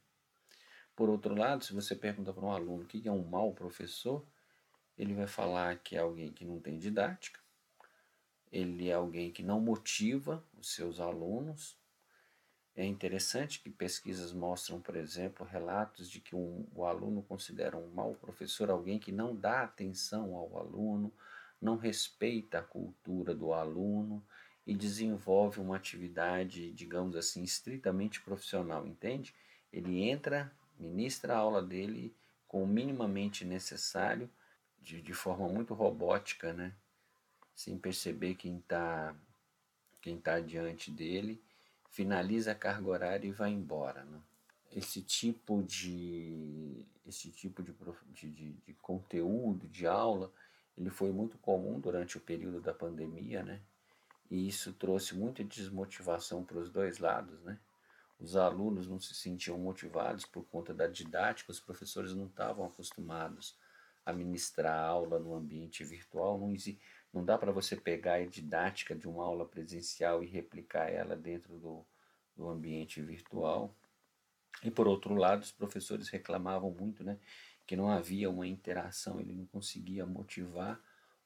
Por 0.96 1.10
outro 1.10 1.36
lado, 1.36 1.63
se 1.63 1.74
você 1.74 1.96
pergunta 1.96 2.34
para 2.34 2.44
um 2.44 2.52
aluno 2.52 2.86
o 2.86 2.88
que 2.88 3.08
é 3.08 3.12
um 3.12 3.24
mau 3.24 3.54
professor, 3.54 4.26
ele 5.02 5.16
vai 5.16 5.26
falar 5.26 5.80
que 5.80 5.96
é 5.96 6.00
alguém 6.00 6.32
que 6.32 6.46
não 6.46 6.60
tem 6.60 6.78
didática, 6.78 7.40
ele 8.52 8.90
é 8.90 8.94
alguém 8.94 9.32
que 9.32 9.42
não 9.42 9.60
motiva 9.60 10.44
os 10.60 10.74
seus 10.76 11.00
alunos. 11.00 11.76
É 12.76 12.86
interessante 12.86 13.60
que 13.60 13.70
pesquisas 13.70 14.32
mostram, 14.32 14.80
por 14.80 14.96
exemplo, 14.96 15.46
relatos 15.46 16.10
de 16.10 16.20
que 16.20 16.36
um, 16.36 16.68
o 16.76 16.86
aluno 16.86 17.24
considera 17.24 17.78
um 17.78 17.88
mau 17.90 18.14
professor 18.14 18.70
alguém 18.70 19.00
que 19.00 19.12
não 19.12 19.36
dá 19.36 19.64
atenção 19.64 20.36
ao 20.36 20.58
aluno, 20.58 21.12
não 21.60 21.78
respeita 21.78 22.60
a 22.60 22.64
cultura 22.64 23.34
do 23.34 23.54
aluno 23.54 24.24
e 24.68 24.76
desenvolve 24.76 25.60
uma 25.60 25.78
atividade, 25.78 26.72
digamos 26.74 27.16
assim, 27.16 27.42
estritamente 27.42 28.22
profissional, 28.22 28.86
entende? 28.86 29.34
Ele 29.74 30.04
entra 30.08 30.52
ministra 30.78 31.34
a 31.34 31.38
aula 31.38 31.62
dele 31.62 32.16
com 32.48 32.64
o 32.64 32.68
minimamente 32.68 33.46
necessário, 33.46 34.30
de, 34.82 35.02
de 35.02 35.13
forma 35.13 35.48
muito 35.48 35.74
robótica, 35.74 36.54
né? 36.54 36.74
sem 37.56 37.78
perceber 37.78 38.36
quem 38.36 38.58
está 38.58 39.15
quem 40.02 40.20
tá 40.20 40.39
diante 40.39 40.89
dele, 40.89 41.39
finaliza 41.91 42.54
a 42.54 42.56
carga 42.56 42.89
horária 42.89 43.28
e 43.28 43.32
vai 43.32 43.52
embora. 43.52 44.04
Né? 44.04 44.20
Esse 44.72 45.02
tipo 45.02 45.62
de 45.62 46.86
esse 47.06 47.30
tipo 47.30 47.62
de, 47.62 47.74
de, 48.13 48.54
de 48.54 48.74
conteúdo, 48.82 49.67
de 49.67 49.86
aula, 49.86 50.32
ele 50.78 50.89
foi 50.89 51.12
muito 51.12 51.38
comum 51.38 51.80
durante 51.80 52.17
o 52.17 52.22
período 52.22 52.62
da 52.62 52.74
pandemia, 52.74 53.44
né? 53.44 53.62
E 54.30 54.48
isso 54.48 54.72
trouxe 54.74 55.15
muita 55.15 55.44
desmotivação 55.44 56.44
para 56.44 56.58
os 56.58 56.70
dois 56.70 57.00
lados, 57.00 57.41
né? 57.44 57.60
os 58.22 58.36
alunos 58.36 58.88
não 58.88 59.00
se 59.00 59.15
sentiam 59.15 59.58
motivados 59.58 60.26
por 60.26 60.46
conta 60.46 60.74
da 60.74 60.86
didática, 60.86 61.52
os 61.52 61.60
professores 61.60 62.13
não 62.13 62.28
estavam 62.28 62.65
acostumados 62.65 63.56
a 64.06 64.14
ministrar 64.14 64.78
aula 64.78 65.20
no 65.20 65.36
ambiente 65.36 65.84
virtual. 65.84 66.38
Não, 66.38 66.54
não 67.14 67.26
dá 67.26 67.38
para 67.38 67.52
você 67.52 67.76
pegar 67.76 68.16
a 68.16 68.26
didática 68.26 68.96
de 68.96 69.08
uma 69.08 69.24
aula 69.24 69.46
presencial 69.46 70.24
e 70.24 70.28
replicar 70.28 70.90
ela 70.90 71.16
dentro 71.16 71.58
do, 71.58 71.86
do 72.36 72.50
ambiente 72.50 73.02
virtual. 73.02 73.76
E 74.64 74.70
por 74.70 74.88
outro 74.88 75.16
lado, 75.16 75.42
os 75.42 75.52
professores 75.52 76.10
reclamavam 76.10 76.72
muito, 76.72 77.04
né, 77.04 77.18
que 77.66 77.76
não 77.76 77.90
havia 77.90 78.30
uma 78.30 78.48
interação, 78.48 79.20
ele 79.20 79.34
não 79.34 79.46
conseguia 79.46 80.06
motivar 80.06 80.80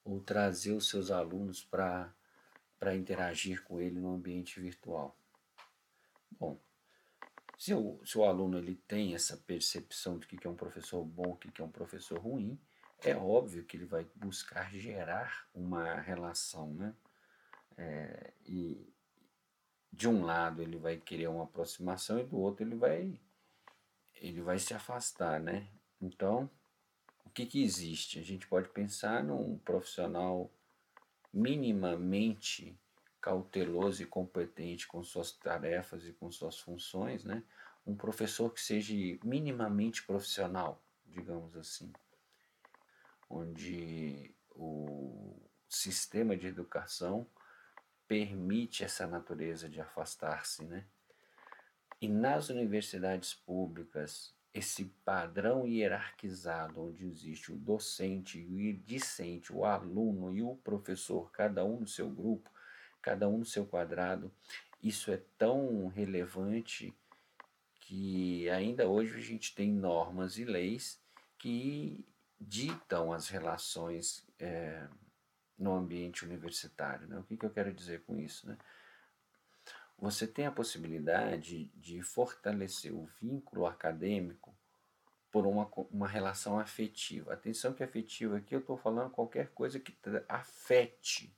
ou 0.03 0.19
trazer 0.19 0.73
os 0.73 0.87
seus 0.87 1.09
alunos 1.09 1.63
para 1.63 2.13
interagir 2.95 3.63
com 3.63 3.81
ele 3.81 3.99
no 3.99 4.13
ambiente 4.13 4.59
virtual. 4.59 5.17
Bom, 6.39 6.59
se 7.57 7.73
o, 7.73 7.99
se 8.05 8.17
o 8.17 8.23
aluno 8.23 8.57
ele 8.57 8.75
tem 8.87 9.15
essa 9.15 9.37
percepção 9.37 10.19
de 10.19 10.27
que 10.27 10.45
é 10.45 10.49
um 10.49 10.55
professor 10.55 11.03
bom, 11.03 11.31
o 11.31 11.37
que 11.37 11.61
é 11.61 11.65
um 11.65 11.71
professor 11.71 12.19
ruim, 12.19 12.59
É 13.03 13.15
óbvio 13.15 13.63
que 13.65 13.77
ele 13.77 13.85
vai 13.85 14.05
buscar 14.15 14.71
gerar 14.73 15.47
uma 15.53 15.95
relação, 16.01 16.73
né? 16.73 16.95
É, 17.77 18.33
e 18.45 18.91
de 19.91 20.07
um 20.07 20.23
lado 20.25 20.61
ele 20.61 20.77
vai 20.77 20.97
querer 20.97 21.27
uma 21.27 21.43
aproximação 21.43 22.19
e 22.19 22.23
do 22.23 22.37
outro 22.37 22.63
ele 22.65 22.75
vai 22.75 23.19
ele 24.15 24.41
vai 24.41 24.57
se 24.59 24.73
afastar, 24.73 25.39
né? 25.39 25.67
Então, 26.01 26.49
o 27.25 27.29
que 27.29 27.45
que 27.45 27.63
existe? 27.63 28.19
A 28.19 28.23
gente 28.23 28.47
pode 28.47 28.69
pensar 28.69 29.23
num 29.23 29.57
profissional 29.59 30.49
minimamente 31.33 32.77
cauteloso 33.25 34.03
e 34.03 34.05
competente 34.05 34.85
com 34.85 35.03
suas 35.03 35.31
tarefas 35.31 36.05
e 36.05 36.13
com 36.13 36.31
suas 36.31 36.59
funções, 36.59 37.25
né? 37.25 37.41
Um 37.83 37.95
professor 37.95 38.53
que 38.53 38.61
seja 38.61 38.93
minimamente 39.23 40.03
profissional, 40.03 40.79
digamos 41.07 41.57
assim, 41.57 41.91
onde 43.27 44.31
o 44.51 45.41
sistema 45.67 46.37
de 46.37 46.45
educação 46.45 47.25
permite 48.07 48.83
essa 48.83 49.07
natureza 49.07 49.67
de 49.67 49.81
afastar-se, 49.81 50.63
né? 50.63 50.85
E 51.99 52.07
nas 52.07 52.49
universidades 52.49 53.33
públicas, 53.33 54.35
esse 54.53 54.85
padrão 55.03 55.67
hierarquizado, 55.67 56.79
onde 56.79 57.07
existe 57.07 57.51
o 57.51 57.57
docente, 57.57 58.39
o 58.39 58.77
discente, 58.85 59.51
o 59.51 59.65
aluno 59.65 60.31
e 60.31 60.43
o 60.43 60.55
professor, 60.57 61.31
cada 61.31 61.65
um 61.65 61.79
no 61.79 61.87
seu 61.87 62.07
grupo, 62.07 62.53
cada 63.05 63.29
um 63.29 63.37
no 63.37 63.45
seu 63.45 63.67
quadrado, 63.67 64.33
isso 64.81 65.11
é 65.11 65.21
tão 65.37 65.87
relevante 65.89 66.91
que 67.81 68.49
ainda 68.49 68.87
hoje 68.87 69.15
a 69.15 69.21
gente 69.21 69.53
tem 69.53 69.71
normas 69.71 70.39
e 70.39 70.43
leis 70.43 70.99
que 71.37 72.03
ditam 72.41 73.13
as 73.13 73.29
relações 73.29 74.27
é, 74.39 74.87
no 75.55 75.75
ambiente 75.75 76.25
universitário. 76.25 77.07
Né? 77.07 77.19
O 77.19 77.23
que, 77.23 77.37
que 77.37 77.45
eu 77.45 77.51
quero 77.51 77.71
dizer 77.71 78.01
com 78.01 78.17
isso? 78.17 78.47
Né? 78.47 78.57
Você 79.99 80.25
tem 80.25 80.47
a 80.47 80.51
possibilidade 80.51 81.65
de 81.75 82.01
fortalecer 82.01 82.91
o 82.91 83.05
vínculo 83.21 83.67
acadêmico 83.67 84.57
por 85.31 85.45
uma, 85.45 85.69
uma 85.91 86.07
relação 86.07 86.57
afetiva. 86.59 87.33
Atenção 87.33 87.71
que 87.71 87.83
afetiva 87.83 88.37
aqui 88.37 88.55
eu 88.55 88.61
estou 88.61 88.77
falando 88.77 89.11
qualquer 89.11 89.49
coisa 89.51 89.79
que 89.79 89.95
afete 90.27 91.31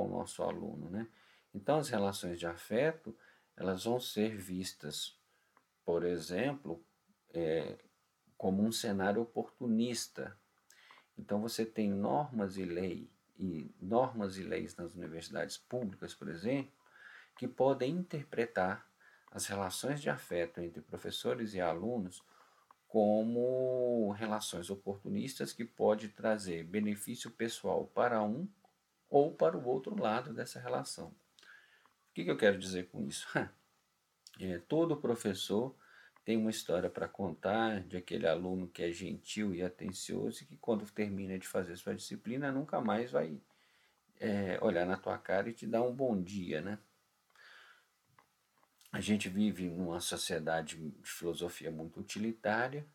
ao 0.00 0.08
nosso 0.08 0.42
aluno. 0.42 0.90
Né? 0.90 1.06
Então 1.54 1.78
as 1.78 1.88
relações 1.88 2.38
de 2.38 2.46
afeto 2.46 3.16
elas 3.56 3.84
vão 3.84 4.00
ser 4.00 4.36
vistas, 4.36 5.18
por 5.84 6.04
exemplo, 6.04 6.82
é, 7.32 7.76
como 8.36 8.62
um 8.62 8.72
cenário 8.72 9.22
oportunista. 9.22 10.36
Então 11.18 11.40
você 11.40 11.64
tem 11.64 11.90
normas 11.90 12.56
e 12.56 12.64
lei 12.64 13.10
e 13.38 13.74
normas 13.80 14.36
e 14.36 14.42
leis 14.42 14.76
nas 14.76 14.94
universidades 14.94 15.56
públicas, 15.56 16.14
por 16.14 16.28
exemplo, 16.28 16.72
que 17.36 17.48
podem 17.48 17.92
interpretar 17.92 18.86
as 19.30 19.46
relações 19.46 20.00
de 20.00 20.10
afeto 20.10 20.60
entre 20.60 20.80
professores 20.82 21.54
e 21.54 21.60
alunos 21.60 22.22
como 22.86 24.10
relações 24.12 24.68
oportunistas 24.68 25.52
que 25.52 25.64
pode 25.64 26.08
trazer 26.08 26.64
benefício 26.64 27.30
pessoal 27.30 27.86
para 27.86 28.22
um 28.22 28.46
ou 29.12 29.30
para 29.30 29.58
o 29.58 29.68
outro 29.68 29.94
lado 30.00 30.32
dessa 30.32 30.58
relação. 30.58 31.08
O 31.08 32.14
que, 32.14 32.24
que 32.24 32.30
eu 32.30 32.36
quero 32.36 32.58
dizer 32.58 32.88
com 32.88 33.06
isso? 33.06 33.28
É, 34.40 34.58
todo 34.60 34.96
professor 34.96 35.76
tem 36.24 36.38
uma 36.38 36.50
história 36.50 36.88
para 36.88 37.06
contar 37.06 37.82
de 37.82 37.98
aquele 37.98 38.26
aluno 38.26 38.66
que 38.66 38.82
é 38.82 38.90
gentil 38.90 39.54
e 39.54 39.62
atencioso 39.62 40.42
e 40.42 40.46
que 40.46 40.56
quando 40.56 40.90
termina 40.90 41.38
de 41.38 41.46
fazer 41.46 41.76
sua 41.76 41.94
disciplina 41.94 42.50
nunca 42.50 42.80
mais 42.80 43.10
vai 43.10 43.38
é, 44.18 44.58
olhar 44.62 44.86
na 44.86 44.96
tua 44.96 45.18
cara 45.18 45.50
e 45.50 45.52
te 45.52 45.66
dar 45.66 45.82
um 45.82 45.94
bom 45.94 46.20
dia, 46.20 46.62
né? 46.62 46.78
A 48.90 49.02
gente 49.02 49.28
vive 49.28 49.68
numa 49.68 50.00
sociedade 50.00 50.78
de 50.78 50.94
filosofia 51.02 51.70
muito 51.70 52.00
utilitária, 52.00 52.86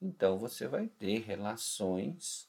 então 0.00 0.38
você 0.38 0.68
vai 0.68 0.86
ter 0.86 1.18
relações 1.22 2.47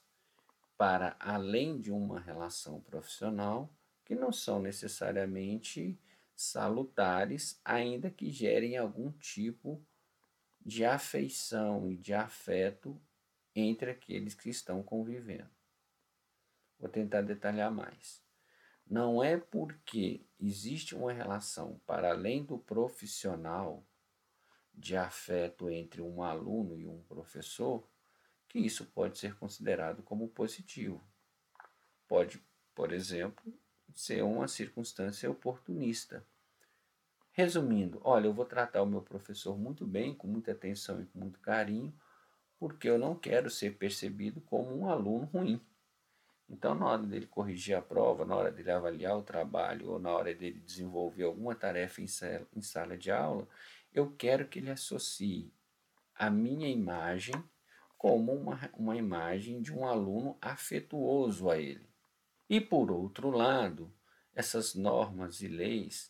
para 0.80 1.18
além 1.20 1.78
de 1.78 1.92
uma 1.92 2.22
relação 2.22 2.80
profissional 2.80 3.70
que 4.06 4.16
não 4.16 4.32
são 4.32 4.62
necessariamente 4.62 6.00
salutares, 6.34 7.60
ainda 7.66 8.10
que 8.10 8.32
gerem 8.32 8.78
algum 8.78 9.12
tipo 9.12 9.86
de 10.66 10.86
afeição 10.86 11.92
e 11.92 11.98
de 11.98 12.14
afeto 12.14 12.98
entre 13.54 13.92
aqueles 13.92 14.34
que 14.34 14.50
estão 14.50 14.82
convivendo. 14.82 15.50
Vou 16.80 16.88
tentar 16.88 17.24
detalhar 17.24 17.70
mais. 17.70 18.24
Não 18.88 19.22
é 19.22 19.36
porque 19.36 20.26
existe 20.40 20.96
uma 20.96 21.12
relação 21.12 21.82
para 21.86 22.12
além 22.12 22.46
do 22.46 22.58
profissional 22.58 23.86
de 24.74 24.96
afeto 24.96 25.70
entre 25.70 26.02
um 26.02 26.24
aluno 26.24 26.80
e 26.80 26.88
um 26.88 27.04
professor 27.04 27.86
que 28.50 28.60
isso 28.60 28.86
pode 28.86 29.18
ser 29.18 29.36
considerado 29.36 30.02
como 30.02 30.28
positivo. 30.28 31.02
Pode, 32.08 32.44
por 32.74 32.92
exemplo, 32.92 33.54
ser 33.96 34.24
uma 34.24 34.48
circunstância 34.48 35.30
oportunista. 35.30 36.26
Resumindo, 37.32 38.02
olha, 38.04 38.26
eu 38.26 38.34
vou 38.34 38.46
tratar 38.46 38.82
o 38.82 38.88
meu 38.88 39.02
professor 39.02 39.58
muito 39.58 39.86
bem, 39.86 40.14
com 40.14 40.28
muita 40.28 40.52
atenção 40.52 41.02
e 41.02 41.06
com 41.06 41.20
muito 41.20 41.40
carinho, 41.40 41.94
porque 42.58 42.90
eu 42.90 42.98
não 42.98 43.16
quero 43.16 43.50
ser 43.50 43.78
percebido 43.78 44.42
como 44.42 44.76
um 44.76 44.90
aluno 44.90 45.26
ruim. 45.26 45.62
Então, 46.50 46.74
na 46.74 46.88
hora 46.88 47.04
dele 47.04 47.28
corrigir 47.28 47.78
a 47.78 47.82
prova, 47.82 48.26
na 48.26 48.36
hora 48.36 48.52
dele 48.52 48.72
avaliar 48.72 49.16
o 49.16 49.22
trabalho 49.22 49.92
ou 49.92 50.00
na 50.00 50.12
hora 50.12 50.34
dele 50.34 50.60
desenvolver 50.60 51.24
alguma 51.24 51.54
tarefa 51.54 52.02
em 52.02 52.62
sala 52.62 52.98
de 52.98 53.12
aula, 53.12 53.48
eu 53.94 54.12
quero 54.12 54.48
que 54.48 54.58
ele 54.58 54.72
associe 54.72 55.54
a 56.16 56.30
minha 56.30 56.68
imagem 56.68 57.36
como 58.00 58.34
uma, 58.34 58.72
uma 58.78 58.96
imagem 58.96 59.62
de 59.62 59.74
um 59.74 59.86
aluno 59.86 60.38
afetuoso 60.42 61.50
a 61.50 61.60
ele. 61.60 61.86
E 62.50 62.62
por 62.62 62.90
outro 62.90 63.30
lado, 63.30 63.94
essas 64.34 64.74
normas 64.74 65.42
e 65.42 65.50
leis, 65.50 66.10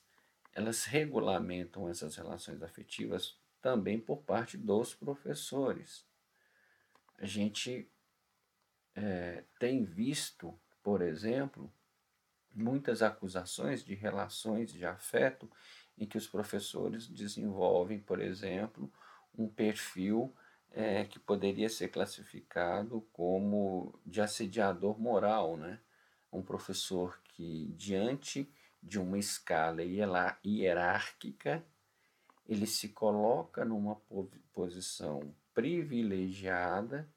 elas 0.53 0.85
regulamentam 0.85 1.89
essas 1.89 2.15
relações 2.15 2.61
afetivas 2.61 3.39
também 3.59 3.99
por 3.99 4.21
parte 4.21 4.55
dos 4.55 4.93
professores. 4.93 6.05
A 7.17 7.25
gente 7.25 7.91
é, 8.95 9.43
tem 9.57 9.83
visto, 9.83 10.53
por 10.83 11.01
exemplo, 11.01 11.73
muitas 12.53 13.01
acusações 13.01 13.83
de 13.83 13.95
relações 13.95 14.71
de 14.71 14.85
afeto 14.85 15.49
em 15.97 16.05
que 16.05 16.19
os 16.19 16.27
professores 16.27 17.07
desenvolvem, 17.07 17.99
por 17.99 18.21
exemplo, 18.21 18.93
um 19.35 19.49
perfil 19.49 20.31
é, 20.71 21.03
que 21.05 21.19
poderia 21.19 21.69
ser 21.69 21.89
classificado 21.89 23.01
como 23.11 23.99
de 24.05 24.21
assediador 24.21 24.99
moral, 24.99 25.57
né? 25.57 25.79
Um 26.31 26.41
professor 26.41 27.19
que, 27.23 27.73
diante 27.75 28.51
de 28.81 28.99
uma 28.99 29.17
escala 29.17 29.81
hierárquica, 29.83 31.63
ele 32.47 32.65
se 32.65 32.89
coloca 32.89 33.65
numa 33.65 33.95
posição 34.53 35.33
privilegiada 35.53 37.07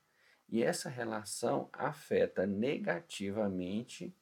e 0.48 0.62
essa 0.62 0.88
relação 0.88 1.68
afeta 1.72 2.46
negativamente 2.46 4.14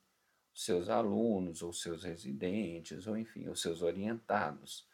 seus 0.54 0.88
alunos, 0.88 1.62
ou 1.62 1.72
seus 1.72 2.04
residentes, 2.04 3.06
ou 3.06 3.16
enfim, 3.16 3.48
os 3.48 3.60
seus 3.60 3.82
orientados. 3.82 4.86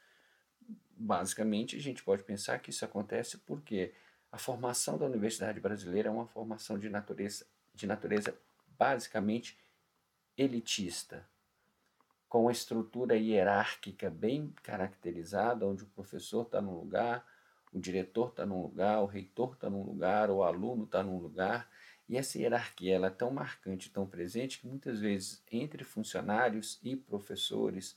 Basicamente, 0.96 1.76
a 1.76 1.80
gente 1.80 2.02
pode 2.02 2.22
pensar 2.22 2.58
que 2.60 2.70
isso 2.70 2.84
acontece 2.84 3.38
porque 3.38 3.92
a 4.30 4.38
formação 4.38 4.98
da 4.98 5.06
Universidade 5.06 5.60
Brasileira 5.60 6.08
é 6.08 6.12
uma 6.12 6.26
formação 6.26 6.78
de 6.78 6.88
natureza, 6.88 7.46
de 7.74 7.86
natureza 7.86 8.36
basicamente 8.78 9.58
elitista, 10.36 11.26
com 12.28 12.42
uma 12.42 12.52
estrutura 12.52 13.16
hierárquica 13.16 14.10
bem 14.10 14.52
caracterizada, 14.62 15.66
onde 15.66 15.84
o 15.84 15.88
professor 15.88 16.42
está 16.42 16.60
num 16.60 16.74
lugar, 16.74 17.26
o 17.72 17.78
diretor 17.78 18.28
está 18.28 18.44
num 18.44 18.62
lugar, 18.62 19.00
o 19.02 19.06
reitor 19.06 19.54
está 19.54 19.70
num 19.70 19.82
lugar, 19.82 20.30
o 20.30 20.42
aluno 20.42 20.84
está 20.84 21.02
num 21.02 21.18
lugar. 21.18 21.70
E 22.08 22.16
essa 22.16 22.38
hierarquia 22.38 22.94
ela 22.94 23.08
é 23.08 23.10
tão 23.10 23.30
marcante, 23.30 23.90
tão 23.90 24.06
presente, 24.06 24.60
que 24.60 24.66
muitas 24.66 25.00
vezes 25.00 25.42
entre 25.50 25.84
funcionários 25.84 26.78
e 26.82 26.96
professores, 26.96 27.96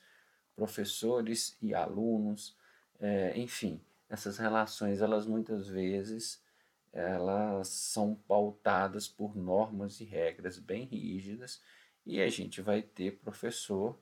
professores 0.56 1.58
e 1.62 1.74
alunos, 1.74 2.58
é, 3.00 3.38
enfim, 3.38 3.82
essas 4.10 4.38
relações, 4.38 5.02
elas 5.02 5.26
muitas 5.26 5.68
vezes 5.68 6.44
elas 6.92 7.68
são 7.68 8.16
pautadas 8.16 9.08
por 9.08 9.36
normas 9.36 10.00
e 10.02 10.04
regras 10.06 10.58
bem 10.58 10.86
rígidas, 10.86 11.62
e 12.06 12.20
a 12.20 12.28
gente 12.30 12.62
vai 12.62 12.82
ter 12.82 13.20
professor 13.20 14.00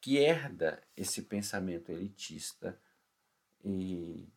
que 0.00 0.18
herda 0.18 0.80
esse 0.96 1.22
pensamento 1.22 1.90
elitista 1.90 2.80
e 3.64 4.28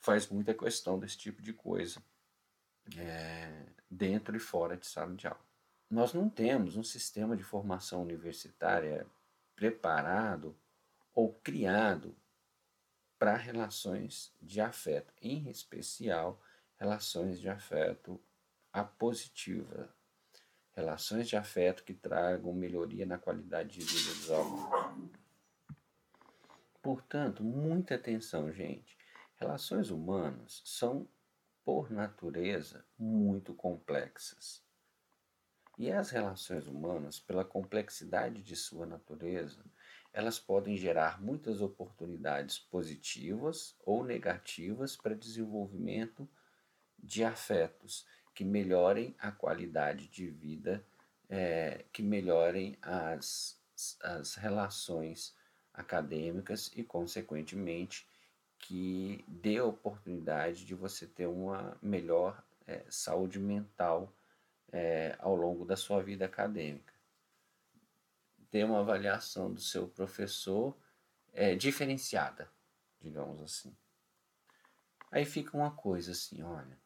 faz 0.00 0.28
muita 0.28 0.52
questão 0.52 0.98
desse 0.98 1.16
tipo 1.16 1.40
de 1.40 1.54
coisa. 1.54 2.02
é, 2.96 3.66
dentro 3.90 4.36
e 4.36 4.40
fora 4.40 4.76
de 4.76 4.86
sala 4.86 5.14
de 5.14 5.26
aula. 5.26 5.40
Nós 5.90 6.12
não 6.12 6.28
temos 6.28 6.76
um 6.76 6.84
sistema 6.84 7.36
de 7.36 7.42
formação 7.42 8.02
universitária 8.02 9.06
preparado 9.56 10.56
ou 11.14 11.32
criado 11.34 12.14
para 13.20 13.36
relações 13.36 14.34
de 14.40 14.62
afeto, 14.62 15.12
em 15.20 15.50
especial 15.50 16.42
relações 16.78 17.38
de 17.38 17.50
afeto 17.50 18.18
apositiva, 18.72 19.94
relações 20.72 21.28
de 21.28 21.36
afeto 21.36 21.84
que 21.84 21.92
tragam 21.92 22.50
melhoria 22.54 23.04
na 23.04 23.18
qualidade 23.18 23.78
de 23.78 23.84
vida 23.84 24.14
dos 24.14 24.30
alunos. 24.30 25.10
Portanto, 26.80 27.44
muita 27.44 27.96
atenção, 27.96 28.50
gente. 28.50 28.96
Relações 29.36 29.90
humanas 29.90 30.62
são, 30.64 31.06
por 31.62 31.90
natureza, 31.90 32.86
muito 32.98 33.52
complexas. 33.52 34.64
E 35.76 35.92
as 35.92 36.08
relações 36.08 36.66
humanas, 36.66 37.20
pela 37.20 37.44
complexidade 37.44 38.42
de 38.42 38.56
sua 38.56 38.86
natureza, 38.86 39.62
elas 40.12 40.38
podem 40.38 40.76
gerar 40.76 41.20
muitas 41.22 41.60
oportunidades 41.60 42.58
positivas 42.58 43.76
ou 43.84 44.04
negativas 44.04 44.96
para 44.96 45.14
desenvolvimento 45.14 46.28
de 46.98 47.24
afetos 47.24 48.06
que 48.34 48.44
melhorem 48.44 49.14
a 49.18 49.30
qualidade 49.30 50.08
de 50.08 50.26
vida, 50.26 50.84
é, 51.28 51.84
que 51.92 52.02
melhorem 52.02 52.76
as, 52.82 53.60
as 54.02 54.34
relações 54.34 55.36
acadêmicas 55.72 56.70
e, 56.74 56.82
consequentemente, 56.82 58.06
que 58.58 59.24
dê 59.26 59.60
oportunidade 59.60 60.66
de 60.66 60.74
você 60.74 61.06
ter 61.06 61.26
uma 61.26 61.78
melhor 61.80 62.42
é, 62.66 62.84
saúde 62.90 63.38
mental 63.38 64.12
é, 64.72 65.16
ao 65.18 65.34
longo 65.34 65.64
da 65.64 65.76
sua 65.76 66.02
vida 66.02 66.26
acadêmica 66.26 66.99
ter 68.50 68.64
uma 68.64 68.80
avaliação 68.80 69.52
do 69.52 69.60
seu 69.60 69.86
professor 69.88 70.76
é, 71.32 71.54
diferenciada, 71.54 72.50
digamos 73.00 73.40
assim. 73.40 73.74
Aí 75.10 75.24
fica 75.24 75.56
uma 75.56 75.70
coisa 75.70 76.12
assim, 76.12 76.42
olha, 76.42 76.78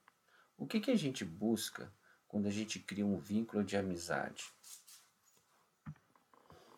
o 0.57 0.67
que, 0.67 0.81
que 0.81 0.91
a 0.91 0.97
gente 0.97 1.25
busca 1.25 1.93
quando 2.29 2.47
a 2.47 2.51
gente 2.51 2.79
cria 2.79 3.05
um 3.05 3.19
vínculo 3.19 3.65
de 3.65 3.77
amizade? 3.77 4.45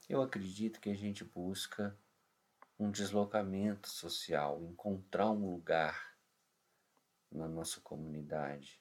Eu 0.08 0.22
acredito 0.22 0.80
que 0.80 0.90
a 0.90 0.94
gente 0.94 1.24
busca 1.24 1.96
um 2.78 2.90
deslocamento 2.90 3.88
social, 3.88 4.62
encontrar 4.62 5.30
um 5.30 5.50
lugar 5.50 6.16
na 7.30 7.48
nossa 7.48 7.80
comunidade. 7.80 8.80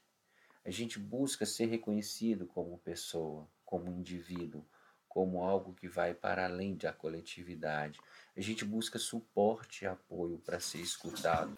A 0.63 0.69
gente 0.69 0.99
busca 0.99 1.45
ser 1.45 1.65
reconhecido 1.65 2.45
como 2.45 2.77
pessoa, 2.79 3.47
como 3.63 3.89
indivíduo, 3.89 4.65
como 5.15 5.41
algo 5.41 5.73
que 5.73 5.87
vai 5.87 6.13
para 6.13 6.43
além 6.43 6.75
da 6.75 6.91
coletividade. 6.91 8.01
A 8.35 8.41
gente 8.41 8.65
busca 8.65 8.99
suporte 8.99 9.85
e 9.85 9.87
apoio 9.87 10.39
para 10.39 10.59
ser 10.59 10.79
escutado. 10.79 11.57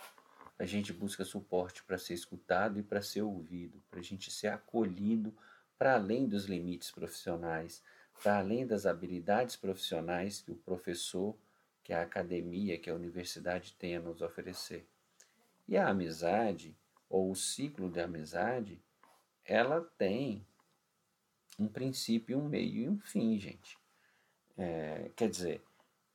A 0.60 0.66
gente 0.66 0.94
busca 0.94 1.26
suporte 1.26 1.84
para 1.84 1.98
ser 1.98 2.14
escutado 2.14 2.80
e 2.80 2.84
para 2.84 3.02
ser 3.02 3.24
ouvido, 3.24 3.82
para 3.90 4.00
a 4.00 4.04
gente 4.04 4.30
ser 4.30 4.50
acolhido 4.50 5.36
para 5.76 5.96
além 5.96 6.28
dos 6.28 6.46
limites 6.46 6.92
profissionais, 6.92 7.82
para 8.22 8.38
além 8.38 8.66
das 8.66 8.86
habilidades 8.86 9.56
profissionais 9.56 10.40
que 10.40 10.52
o 10.52 10.56
professor, 10.56 11.36
que 11.84 11.94
a 11.94 12.04
academia, 12.04 12.78
que 12.78 12.92
a 12.92 12.96
universidade 12.96 13.74
tem 13.74 13.96
a 13.96 14.00
nos 14.00 14.22
oferecer. 14.22 14.88
E 15.68 15.76
a 15.76 15.90
amizade, 15.90 16.78
ou 17.10 17.32
o 17.32 17.36
ciclo 17.36 17.90
de 17.90 18.02
amizade, 18.02 18.80
ela 19.44 19.82
tem 19.98 20.46
um 21.58 21.68
princípio, 21.68 22.38
um 22.38 22.48
meio 22.48 22.84
e 22.84 22.90
um 22.90 23.00
fim, 23.00 23.38
gente. 23.40 23.78
É, 24.58 25.12
quer 25.16 25.30
dizer, 25.30 25.62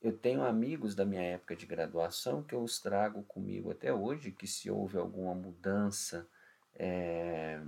eu 0.01 0.15
tenho 0.17 0.43
amigos 0.43 0.95
da 0.95 1.05
minha 1.05 1.21
época 1.21 1.55
de 1.55 1.65
graduação 1.65 2.43
que 2.43 2.53
eu 2.53 2.61
os 2.61 2.79
trago 2.79 3.23
comigo 3.23 3.71
até 3.71 3.93
hoje, 3.93 4.31
que 4.31 4.45
se 4.45 4.69
houve 4.69 4.97
alguma 4.97 5.33
mudança, 5.33 6.27
é, 6.75 7.61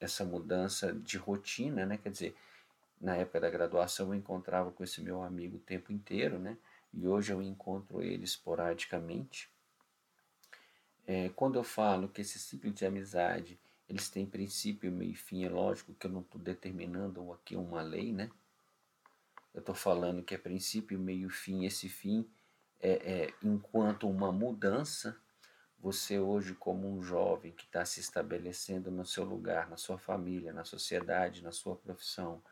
essa 0.00 0.24
mudança 0.24 0.92
de 0.94 1.18
rotina, 1.18 1.84
né? 1.84 1.98
Quer 1.98 2.10
dizer, 2.10 2.36
na 3.00 3.16
época 3.16 3.40
da 3.40 3.50
graduação 3.50 4.08
eu 4.08 4.14
encontrava 4.14 4.70
com 4.70 4.82
esse 4.82 5.00
meu 5.02 5.22
amigo 5.22 5.56
o 5.56 5.60
tempo 5.60 5.92
inteiro, 5.92 6.38
né? 6.38 6.56
E 6.92 7.06
hoje 7.06 7.32
eu 7.32 7.42
encontro 7.42 8.02
ele 8.02 8.24
esporadicamente. 8.24 9.50
É, 11.06 11.28
quando 11.30 11.56
eu 11.56 11.64
falo 11.64 12.08
que 12.08 12.20
esse 12.20 12.38
ciclo 12.38 12.70
de 12.70 12.84
amizade 12.84 13.58
eles 13.88 14.10
têm 14.10 14.26
princípio, 14.26 14.92
meio 14.92 15.12
e 15.12 15.16
fim. 15.16 15.44
É 15.44 15.48
lógico 15.48 15.94
que 15.94 16.06
eu 16.06 16.10
não 16.10 16.20
estou 16.20 16.40
determinando 16.40 17.32
aqui 17.32 17.56
uma 17.56 17.80
lei, 17.80 18.12
né? 18.12 18.30
Eu 19.54 19.60
estou 19.60 19.74
falando 19.74 20.22
que 20.22 20.34
é 20.34 20.38
princípio, 20.38 20.98
meio 20.98 21.28
e 21.28 21.30
fim. 21.30 21.64
Esse 21.64 21.88
fim 21.88 22.28
é, 22.80 22.90
é 22.90 23.34
enquanto 23.42 24.08
uma 24.08 24.30
mudança. 24.30 25.16
Você 25.80 26.18
hoje, 26.18 26.54
como 26.54 26.88
um 26.88 27.02
jovem 27.02 27.52
que 27.52 27.64
está 27.64 27.84
se 27.84 28.00
estabelecendo 28.00 28.90
no 28.90 29.06
seu 29.06 29.24
lugar, 29.24 29.70
na 29.70 29.76
sua 29.76 29.96
família, 29.96 30.52
na 30.52 30.64
sociedade, 30.64 31.42
na 31.42 31.52
sua 31.52 31.76
profissão, 31.76 32.42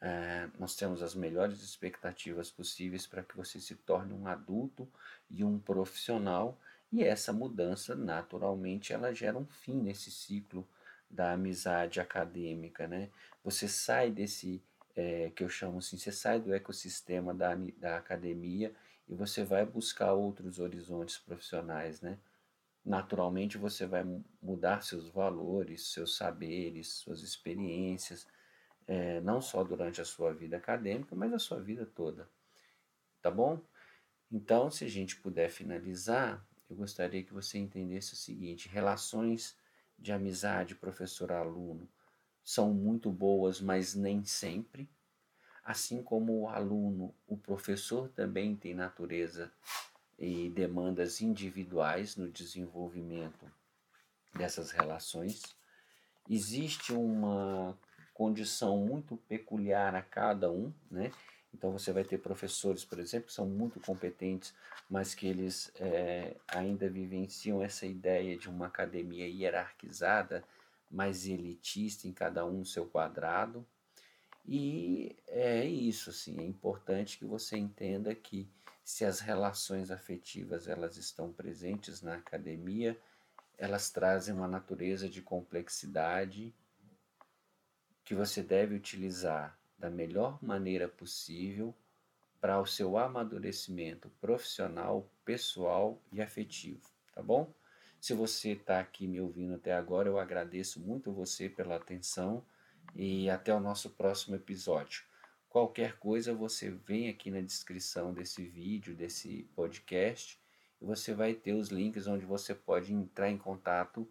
é, 0.00 0.48
nós 0.58 0.74
temos 0.74 1.02
as 1.02 1.14
melhores 1.14 1.62
expectativas 1.62 2.50
possíveis 2.50 3.06
para 3.06 3.22
que 3.22 3.36
você 3.36 3.60
se 3.60 3.74
torne 3.74 4.12
um 4.12 4.26
adulto 4.26 4.88
e 5.30 5.44
um 5.44 5.58
profissional 5.58 6.58
e 6.92 7.02
essa 7.02 7.32
mudança, 7.32 7.94
naturalmente, 7.94 8.92
ela 8.92 9.14
gera 9.14 9.38
um 9.38 9.46
fim 9.46 9.80
nesse 9.80 10.10
ciclo 10.10 10.68
da 11.10 11.32
amizade 11.32 12.00
acadêmica, 12.00 12.86
né? 12.86 13.10
Você 13.42 13.66
sai 13.66 14.10
desse, 14.10 14.62
é, 14.94 15.30
que 15.30 15.42
eu 15.42 15.48
chamo 15.48 15.78
assim, 15.78 15.96
você 15.96 16.12
sai 16.12 16.38
do 16.38 16.54
ecossistema 16.54 17.32
da, 17.32 17.54
da 17.78 17.96
academia 17.96 18.74
e 19.08 19.14
você 19.14 19.42
vai 19.42 19.64
buscar 19.64 20.12
outros 20.12 20.58
horizontes 20.58 21.16
profissionais, 21.16 22.02
né? 22.02 22.18
Naturalmente, 22.84 23.56
você 23.56 23.86
vai 23.86 24.04
mudar 24.42 24.82
seus 24.82 25.08
valores, 25.08 25.92
seus 25.92 26.16
saberes, 26.16 26.88
suas 26.88 27.22
experiências, 27.22 28.26
é, 28.86 29.20
não 29.20 29.40
só 29.40 29.64
durante 29.64 30.00
a 30.00 30.04
sua 30.04 30.34
vida 30.34 30.56
acadêmica, 30.58 31.14
mas 31.14 31.32
a 31.32 31.38
sua 31.38 31.60
vida 31.60 31.86
toda, 31.86 32.28
tá 33.22 33.30
bom? 33.30 33.58
Então, 34.30 34.70
se 34.70 34.84
a 34.84 34.88
gente 34.88 35.16
puder 35.16 35.48
finalizar, 35.48 36.44
eu 36.72 36.76
gostaria 36.76 37.22
que 37.22 37.34
você 37.34 37.58
entendesse 37.58 38.14
o 38.14 38.16
seguinte: 38.16 38.68
relações 38.68 39.54
de 39.98 40.10
amizade 40.10 40.74
professor-aluno 40.74 41.86
são 42.42 42.72
muito 42.72 43.10
boas, 43.10 43.60
mas 43.60 43.94
nem 43.94 44.24
sempre. 44.24 44.88
Assim 45.62 46.02
como 46.02 46.40
o 46.40 46.48
aluno, 46.48 47.14
o 47.28 47.36
professor 47.36 48.08
também 48.08 48.56
tem 48.56 48.74
natureza 48.74 49.52
e 50.18 50.48
demandas 50.50 51.20
individuais 51.20 52.16
no 52.16 52.28
desenvolvimento 52.28 53.46
dessas 54.34 54.70
relações. 54.70 55.42
Existe 56.28 56.92
uma 56.92 57.78
condição 58.14 58.78
muito 58.78 59.16
peculiar 59.28 59.94
a 59.94 60.02
cada 60.02 60.50
um, 60.50 60.72
né? 60.90 61.12
Então 61.54 61.70
você 61.70 61.92
vai 61.92 62.02
ter 62.02 62.18
professores, 62.18 62.84
por 62.84 62.98
exemplo, 62.98 63.28
que 63.28 63.34
são 63.34 63.46
muito 63.46 63.78
competentes, 63.80 64.54
mas 64.88 65.14
que 65.14 65.26
eles 65.26 65.70
é, 65.76 66.36
ainda 66.48 66.88
vivenciam 66.88 67.62
essa 67.62 67.86
ideia 67.86 68.36
de 68.36 68.48
uma 68.48 68.66
academia 68.66 69.28
hierarquizada, 69.28 70.42
mais 70.90 71.26
elitista 71.26 72.08
em 72.08 72.12
cada 72.12 72.44
um 72.44 72.58
no 72.58 72.66
seu 72.66 72.86
quadrado. 72.86 73.66
E 74.46 75.16
é 75.28 75.64
isso, 75.64 76.10
assim, 76.10 76.38
é 76.38 76.44
importante 76.44 77.18
que 77.18 77.24
você 77.24 77.56
entenda 77.56 78.14
que 78.14 78.50
se 78.84 79.04
as 79.04 79.20
relações 79.20 79.90
afetivas 79.90 80.66
elas 80.66 80.96
estão 80.96 81.32
presentes 81.32 82.02
na 82.02 82.14
academia, 82.14 82.98
elas 83.56 83.90
trazem 83.90 84.34
uma 84.34 84.48
natureza 84.48 85.08
de 85.08 85.22
complexidade 85.22 86.52
que 88.04 88.14
você 88.14 88.42
deve 88.42 88.74
utilizar 88.74 89.56
da 89.82 89.90
melhor 89.90 90.38
maneira 90.40 90.86
possível 90.86 91.74
para 92.40 92.60
o 92.60 92.64
seu 92.64 92.96
amadurecimento 92.96 94.08
profissional, 94.20 95.10
pessoal 95.24 96.00
e 96.12 96.22
afetivo, 96.22 96.88
tá 97.12 97.20
bom? 97.20 97.52
Se 98.00 98.14
você 98.14 98.50
está 98.52 98.78
aqui 98.78 99.08
me 99.08 99.20
ouvindo 99.20 99.54
até 99.54 99.74
agora, 99.74 100.08
eu 100.08 100.20
agradeço 100.20 100.78
muito 100.78 101.10
você 101.12 101.48
pela 101.48 101.74
atenção 101.74 102.44
e 102.94 103.28
até 103.28 103.52
o 103.52 103.58
nosso 103.58 103.90
próximo 103.90 104.36
episódio. 104.36 105.02
Qualquer 105.48 105.98
coisa, 105.98 106.32
você 106.32 106.70
vem 106.70 107.08
aqui 107.08 107.28
na 107.28 107.40
descrição 107.40 108.14
desse 108.14 108.44
vídeo, 108.44 108.94
desse 108.94 109.48
podcast, 109.56 110.40
e 110.80 110.84
você 110.84 111.12
vai 111.12 111.34
ter 111.34 111.54
os 111.54 111.70
links 111.70 112.06
onde 112.06 112.24
você 112.24 112.54
pode 112.54 112.94
entrar 112.94 113.30
em 113.30 113.38
contato 113.38 114.08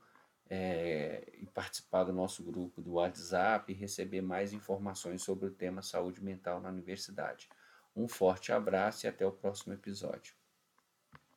é, 0.53 1.23
e 1.39 1.45
participar 1.45 2.03
do 2.03 2.11
nosso 2.11 2.43
grupo 2.43 2.81
do 2.81 2.95
WhatsApp 2.95 3.71
e 3.71 3.75
receber 3.75 4.19
mais 4.19 4.51
informações 4.51 5.23
sobre 5.23 5.45
o 5.45 5.49
tema 5.49 5.81
saúde 5.81 6.21
mental 6.21 6.59
na 6.59 6.67
universidade. 6.67 7.47
Um 7.95 8.05
forte 8.05 8.51
abraço 8.51 9.05
e 9.05 9.07
até 9.07 9.25
o 9.25 9.31
próximo 9.31 9.73
episódio. 9.73 10.40